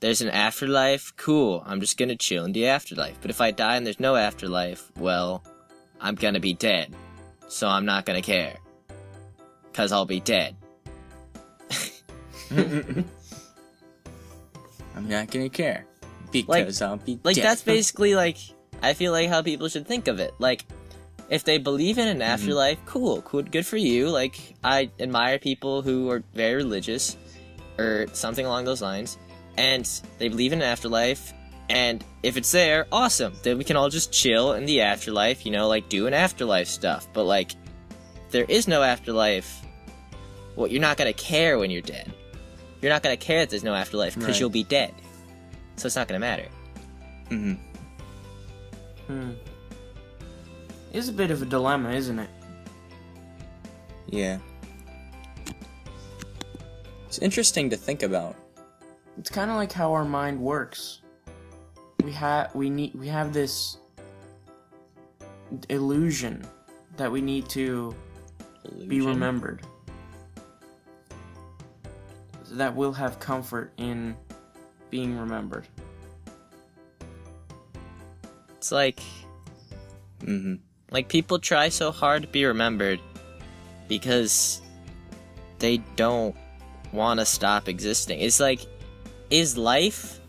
there's 0.00 0.20
an 0.20 0.28
afterlife, 0.28 1.14
cool. 1.16 1.62
I'm 1.66 1.80
just 1.80 1.96
going 1.96 2.10
to 2.10 2.16
chill 2.16 2.44
in 2.44 2.52
the 2.52 2.66
afterlife. 2.66 3.18
But 3.22 3.30
if 3.30 3.40
I 3.40 3.50
die 3.50 3.76
and 3.76 3.86
there's 3.86 4.00
no 4.00 4.16
afterlife, 4.16 4.90
well, 4.98 5.42
I'm 6.00 6.14
going 6.14 6.34
to 6.34 6.40
be 6.40 6.52
dead. 6.52 6.94
So 7.48 7.68
I'm 7.68 7.86
not 7.86 8.04
going 8.04 8.20
to 8.20 8.26
care. 8.26 8.56
Cuz 9.72 9.92
I'll 9.92 10.04
be 10.06 10.20
dead. 10.20 10.56
I'm 14.96 15.08
not 15.08 15.30
gonna 15.30 15.48
care 15.48 15.86
because 16.30 16.82
I'll 16.82 16.96
be 16.96 17.18
Like 17.22 17.36
dead. 17.36 17.44
that's 17.44 17.62
basically 17.76 18.14
like 18.14 18.38
I 18.82 18.92
feel 18.94 19.12
like 19.12 19.28
how 19.28 19.42
people 19.42 19.68
should 19.68 19.86
think 19.86 20.08
of 20.08 20.20
it. 20.20 20.34
Like 20.38 20.64
if 21.30 21.44
they 21.44 21.58
believe 21.58 21.98
in 21.98 22.08
an 22.08 22.18
mhm. 22.18 22.24
afterlife, 22.24 22.78
cool, 22.86 23.22
cool, 23.22 23.42
good 23.42 23.66
for 23.66 23.76
you. 23.76 24.08
Like 24.08 24.38
I 24.62 24.90
admire 25.00 25.38
people 25.38 25.82
who 25.82 26.10
are 26.10 26.22
very 26.34 26.56
religious 26.56 27.16
or 27.78 28.06
something 28.12 28.46
along 28.46 28.64
those 28.64 28.82
lines, 28.82 29.18
and 29.56 29.88
they 30.18 30.28
believe 30.28 30.52
in 30.52 30.60
an 30.62 30.68
afterlife. 30.68 31.32
And 31.70 32.04
if 32.22 32.36
it's 32.36 32.52
there, 32.52 32.86
awesome. 32.92 33.32
Then 33.42 33.56
we 33.56 33.64
can 33.64 33.76
all 33.76 33.88
just 33.88 34.12
chill 34.12 34.52
in 34.52 34.66
the 34.66 34.82
afterlife, 34.82 35.46
you 35.46 35.52
know, 35.52 35.66
like 35.66 35.88
do 35.88 36.06
an 36.06 36.12
afterlife 36.12 36.68
stuff. 36.68 37.08
But 37.14 37.24
like, 37.24 37.52
there 38.30 38.44
is 38.48 38.68
no 38.68 38.82
afterlife. 38.82 39.62
Well, 40.56 40.68
you're 40.68 40.80
not 40.80 40.98
gonna 40.98 41.14
care 41.14 41.58
when 41.58 41.70
you're 41.70 41.82
dead. 41.82 42.12
You're 42.84 42.92
not 42.92 43.02
gonna 43.02 43.16
care 43.16 43.38
that 43.38 43.48
there's 43.48 43.64
no 43.64 43.74
afterlife 43.74 44.12
because 44.12 44.28
Right. 44.32 44.40
you'll 44.40 44.50
be 44.50 44.62
dead. 44.62 44.92
So 45.76 45.86
it's 45.86 45.96
not 45.96 46.06
gonna 46.06 46.18
matter. 46.20 46.48
Mhm. 47.30 47.56
Hmm. 49.06 49.30
It's 50.92 51.08
a 51.08 51.12
bit 51.14 51.30
of 51.30 51.40
a 51.40 51.46
dilemma, 51.46 51.92
isn't 51.92 52.18
it? 52.18 52.28
Yeah. 54.04 54.36
It's 57.06 57.16
interesting 57.20 57.70
to 57.70 57.76
think 57.78 58.02
about. 58.02 58.36
It's 59.16 59.30
kind 59.30 59.50
of 59.50 59.56
like 59.56 59.72
how 59.72 59.90
our 59.94 60.04
mind 60.04 60.38
works. 60.38 61.00
We 62.02 62.12
have 62.12 62.54
we 62.54 62.68
need 62.68 62.94
we 62.94 63.08
have 63.08 63.32
this 63.32 63.78
illusion 65.70 66.44
that 66.98 67.10
we 67.10 67.22
need 67.22 67.48
to 67.48 67.94
be 68.88 69.00
remembered. 69.00 69.62
That 72.54 72.74
will 72.74 72.92
have 72.92 73.18
comfort 73.18 73.72
in 73.76 74.16
being 74.90 75.18
remembered. 75.18 75.66
It's 78.56 78.72
like 78.72 79.00
hmm 80.24 80.54
like 80.90 81.08
people 81.08 81.38
try 81.38 81.68
so 81.68 81.90
hard 81.90 82.22
to 82.22 82.28
be 82.28 82.44
remembered 82.44 83.00
because 83.88 84.62
they 85.58 85.78
don't 85.96 86.36
want 86.92 87.20
to 87.20 87.26
stop 87.26 87.68
existing. 87.68 88.20
It's 88.20 88.40
like 88.40 88.60
is 89.30 89.58
life 89.58 90.20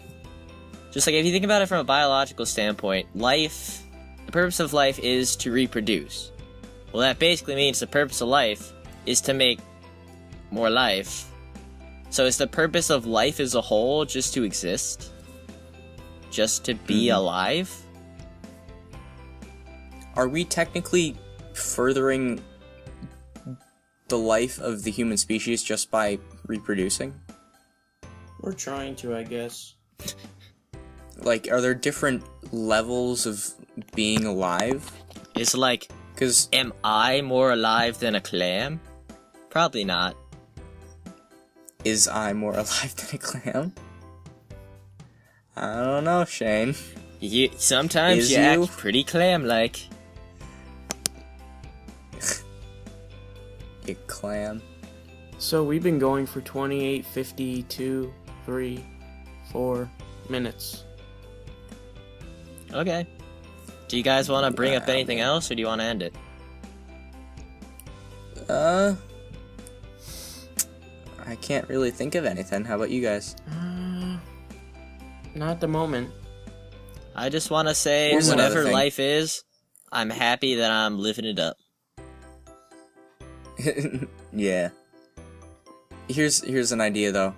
just 0.91 1.07
like 1.07 1.15
if 1.15 1.25
you 1.25 1.31
think 1.31 1.43
about 1.43 1.61
it 1.61 1.65
from 1.67 1.79
a 1.79 1.83
biological 1.83 2.45
standpoint, 2.45 3.07
life 3.15 3.83
the 4.25 4.31
purpose 4.31 4.59
of 4.59 4.73
life 4.73 4.97
is 4.99 5.35
to 5.37 5.51
reproduce. 5.51 6.31
Well, 6.91 7.01
that 7.01 7.19
basically 7.19 7.55
means 7.55 7.79
the 7.79 7.87
purpose 7.87 8.21
of 8.21 8.29
life 8.29 8.71
is 9.05 9.21
to 9.21 9.33
make 9.33 9.59
more 10.51 10.69
life. 10.69 11.29
So 12.15 12.23
is 12.23 12.37
the 12.37 12.47
purpose 12.47 12.89
of 12.89 13.05
life 13.05 13.41
as 13.41 13.55
a 13.55 13.61
whole 13.61 14.05
just 14.05 14.33
to 14.35 14.43
exist? 14.43 15.11
Just 16.31 16.63
to 16.63 16.73
be 16.73 17.07
Mhm. 17.07 17.15
alive? 17.17 17.69
Are 20.15 20.29
we 20.29 20.45
technically 20.45 21.17
furthering 21.51 22.41
the 24.07 24.17
life 24.17 24.61
of 24.61 24.83
the 24.83 24.91
human 24.91 25.17
species 25.17 25.61
just 25.61 25.91
by 25.91 26.17
reproducing? 26.47 27.19
We're 28.39 28.53
trying 28.53 28.95
to, 29.03 29.13
I 29.13 29.23
guess. 29.23 29.73
Like, 31.17 31.51
are 31.51 31.59
there 31.59 31.75
different 31.75 32.23
levels 32.53 33.25
of 33.25 33.43
being 33.93 34.23
alive? 34.25 34.89
It's 35.35 35.53
like 35.53 35.89
Because 36.13 36.47
Am 36.53 36.71
I 36.81 37.19
more 37.19 37.51
alive 37.51 37.99
than 37.99 38.15
a 38.15 38.21
clam? 38.21 38.79
Probably 39.49 39.83
not. 39.83 40.15
Is 41.85 42.07
I 42.09 42.33
more 42.33 42.51
alive 42.63 42.93
than 42.95 43.07
a 43.13 43.17
clam? 43.17 43.73
I 45.55 45.81
don't 45.83 46.03
know, 46.03 46.25
Shane. 46.25 46.75
You, 47.21 47.49
sometimes 47.55 48.25
Is 48.25 48.31
you, 48.31 48.37
you? 48.39 48.63
act 48.63 48.71
pretty 48.77 49.03
clam-like. 49.03 49.79
You 53.85 53.95
clam. 54.07 54.61
So 55.37 55.63
we've 55.63 55.83
been 55.83 55.99
going 55.99 56.25
for 56.25 56.41
28, 56.41 57.05
52, 57.05 58.11
3, 58.45 58.85
4 59.51 59.91
minutes. 60.27 60.83
Okay. 62.73 63.05
Do 63.87 63.97
you 63.97 64.01
guys 64.01 64.27
want 64.27 64.45
to 64.45 64.51
bring 64.51 64.73
up 64.75 64.87
Wow, 64.87 64.93
anything 64.95 65.19
man. 65.19 65.27
else, 65.27 65.51
or 65.51 65.55
do 65.55 65.61
you 65.61 65.67
want 65.67 65.81
to 65.81 65.85
end 65.85 66.01
it? 66.01 66.15
Uh, 68.49 68.95
I 71.27 71.35
can't 71.35 71.67
really 71.69 71.91
think 71.91 72.15
of 72.15 72.25
anything. 72.25 72.63
How 72.65 72.75
about 72.75 72.89
you 72.91 73.01
guys? 73.01 73.35
Uh, 73.49 74.17
not 75.33 75.49
at 75.51 75.59
the 75.59 75.67
moment. 75.67 76.11
I 77.15 77.29
just 77.29 77.49
want 77.49 77.67
to 77.67 77.75
say, 77.75 78.11
Here's 78.11 78.29
whatever 78.29 78.63
life 78.71 78.99
is, 78.99 79.43
I'm 79.91 80.09
happy 80.09 80.55
that 80.55 80.69
I'm 80.71 80.99
living 80.99 81.25
it 81.25 81.39
up. 81.39 81.57
yeah. 84.33 84.69
Here's 86.07 86.43
here's 86.43 86.71
an 86.71 86.81
idea 86.81 87.11
though. 87.11 87.33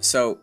So, 0.00 0.38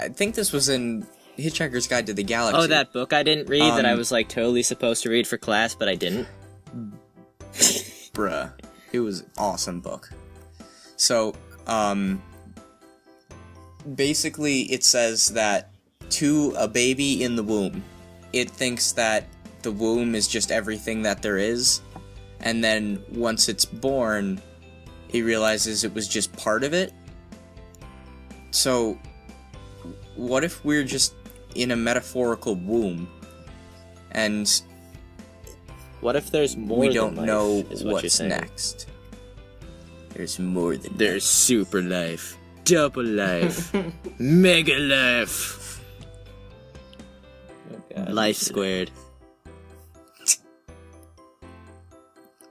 I 0.00 0.08
think 0.08 0.34
this 0.34 0.52
was 0.52 0.68
in 0.68 1.06
Hitchhiker's 1.38 1.86
Guide 1.86 2.06
to 2.06 2.14
the 2.14 2.22
Galaxy. 2.22 2.60
Oh, 2.60 2.66
that 2.66 2.92
book 2.92 3.12
I 3.12 3.22
didn't 3.22 3.48
read 3.48 3.60
that 3.74 3.84
I 3.86 3.92
Um, 3.92 3.98
was 3.98 4.10
like 4.10 4.28
totally 4.28 4.62
supposed 4.62 5.02
to 5.02 5.10
read 5.10 5.26
for 5.26 5.36
class, 5.36 5.74
but 5.74 5.88
I 5.88 5.94
didn't. 5.94 6.26
bruh. 8.14 8.52
It 8.92 9.00
was 9.00 9.20
an 9.20 9.30
awesome 9.36 9.80
book. 9.80 10.10
So, 10.96 11.34
um, 11.68 12.22
basically, 13.94 14.62
it 14.72 14.84
says 14.84 15.28
that 15.28 15.70
to 16.10 16.54
a 16.56 16.66
baby 16.66 17.22
in 17.22 17.36
the 17.36 17.42
womb, 17.42 17.84
it 18.32 18.50
thinks 18.50 18.92
that 18.92 19.26
the 19.62 19.70
womb 19.70 20.14
is 20.14 20.26
just 20.26 20.50
everything 20.50 21.02
that 21.02 21.22
there 21.22 21.36
is, 21.36 21.80
and 22.40 22.62
then 22.64 23.02
once 23.12 23.48
it's 23.48 23.64
born, 23.64 24.40
he 25.08 25.22
realizes 25.22 25.84
it 25.84 25.94
was 25.94 26.08
just 26.08 26.32
part 26.36 26.64
of 26.64 26.72
it. 26.72 26.92
So, 28.50 28.98
what 30.16 30.44
if 30.44 30.64
we're 30.64 30.84
just 30.84 31.14
in 31.54 31.70
a 31.70 31.76
metaphorical 31.76 32.54
womb, 32.54 33.08
and 34.12 34.50
What 36.00 36.16
if 36.16 36.30
there's 36.30 36.56
more? 36.56 36.78
we 36.78 36.88
don't 36.90 37.16
know 37.16 37.62
what 37.62 37.84
what's 37.84 38.20
next? 38.20 38.86
There's 40.18 40.40
more 40.40 40.74
than 40.76 40.96
There's 40.98 41.22
super 41.22 41.80
life, 41.80 42.36
double 42.64 43.04
life, 43.06 43.70
mega 44.18 44.74
life, 44.74 45.78
life 48.10 48.34
squared. 48.36 48.90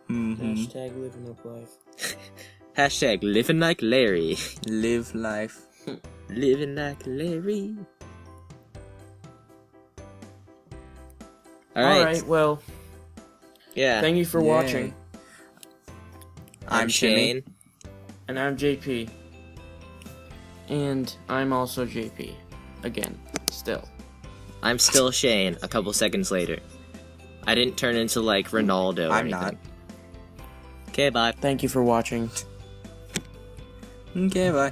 Mhm. 0.08 0.40
Hashtag 0.40 0.96
living 0.96 1.28
up 1.28 1.44
life. 1.44 2.16
Hashtag 2.78 3.20
living 3.22 3.60
like 3.60 3.82
Larry. 3.82 4.38
Live 4.66 5.14
life. 5.14 5.60
living 6.30 6.76
like 6.76 7.04
Larry. 7.06 7.76
All 11.76 11.84
right. 11.84 11.98
All 12.00 12.06
right. 12.06 12.24
Well, 12.26 12.62
Yeah. 13.76 14.00
thank 14.00 14.16
you 14.16 14.24
for 14.26 14.40
Yay. 14.40 14.48
watching, 14.48 14.94
I'm 16.70 16.88
Shane. 16.88 17.44
And 18.28 18.40
I'm 18.40 18.58
JP, 18.58 19.10
and 20.70 21.16
I'm 21.30 21.54
also 21.54 21.86
JP. 21.86 22.34
Again, 22.84 23.18
still. 23.50 23.88
I'm 24.62 24.80
still 24.80 25.12
Shane. 25.12 25.58
A 25.62 25.68
couple 25.68 25.92
seconds 25.94 26.32
later, 26.32 26.60
I 27.46 27.56
didn't 27.56 27.78
turn 27.78 27.96
into 27.96 28.22
like 28.22 28.50
Ronaldo. 28.50 29.10
Or 29.10 29.14
I'm 29.14 29.28
anything. 29.28 29.42
not. 29.42 29.56
Okay, 30.90 31.10
bye. 31.10 31.32
Thank 31.32 31.64
you 31.64 31.70
for 31.70 31.84
watching. 31.84 32.30
Okay, 34.16 34.50
bye. 34.52 34.72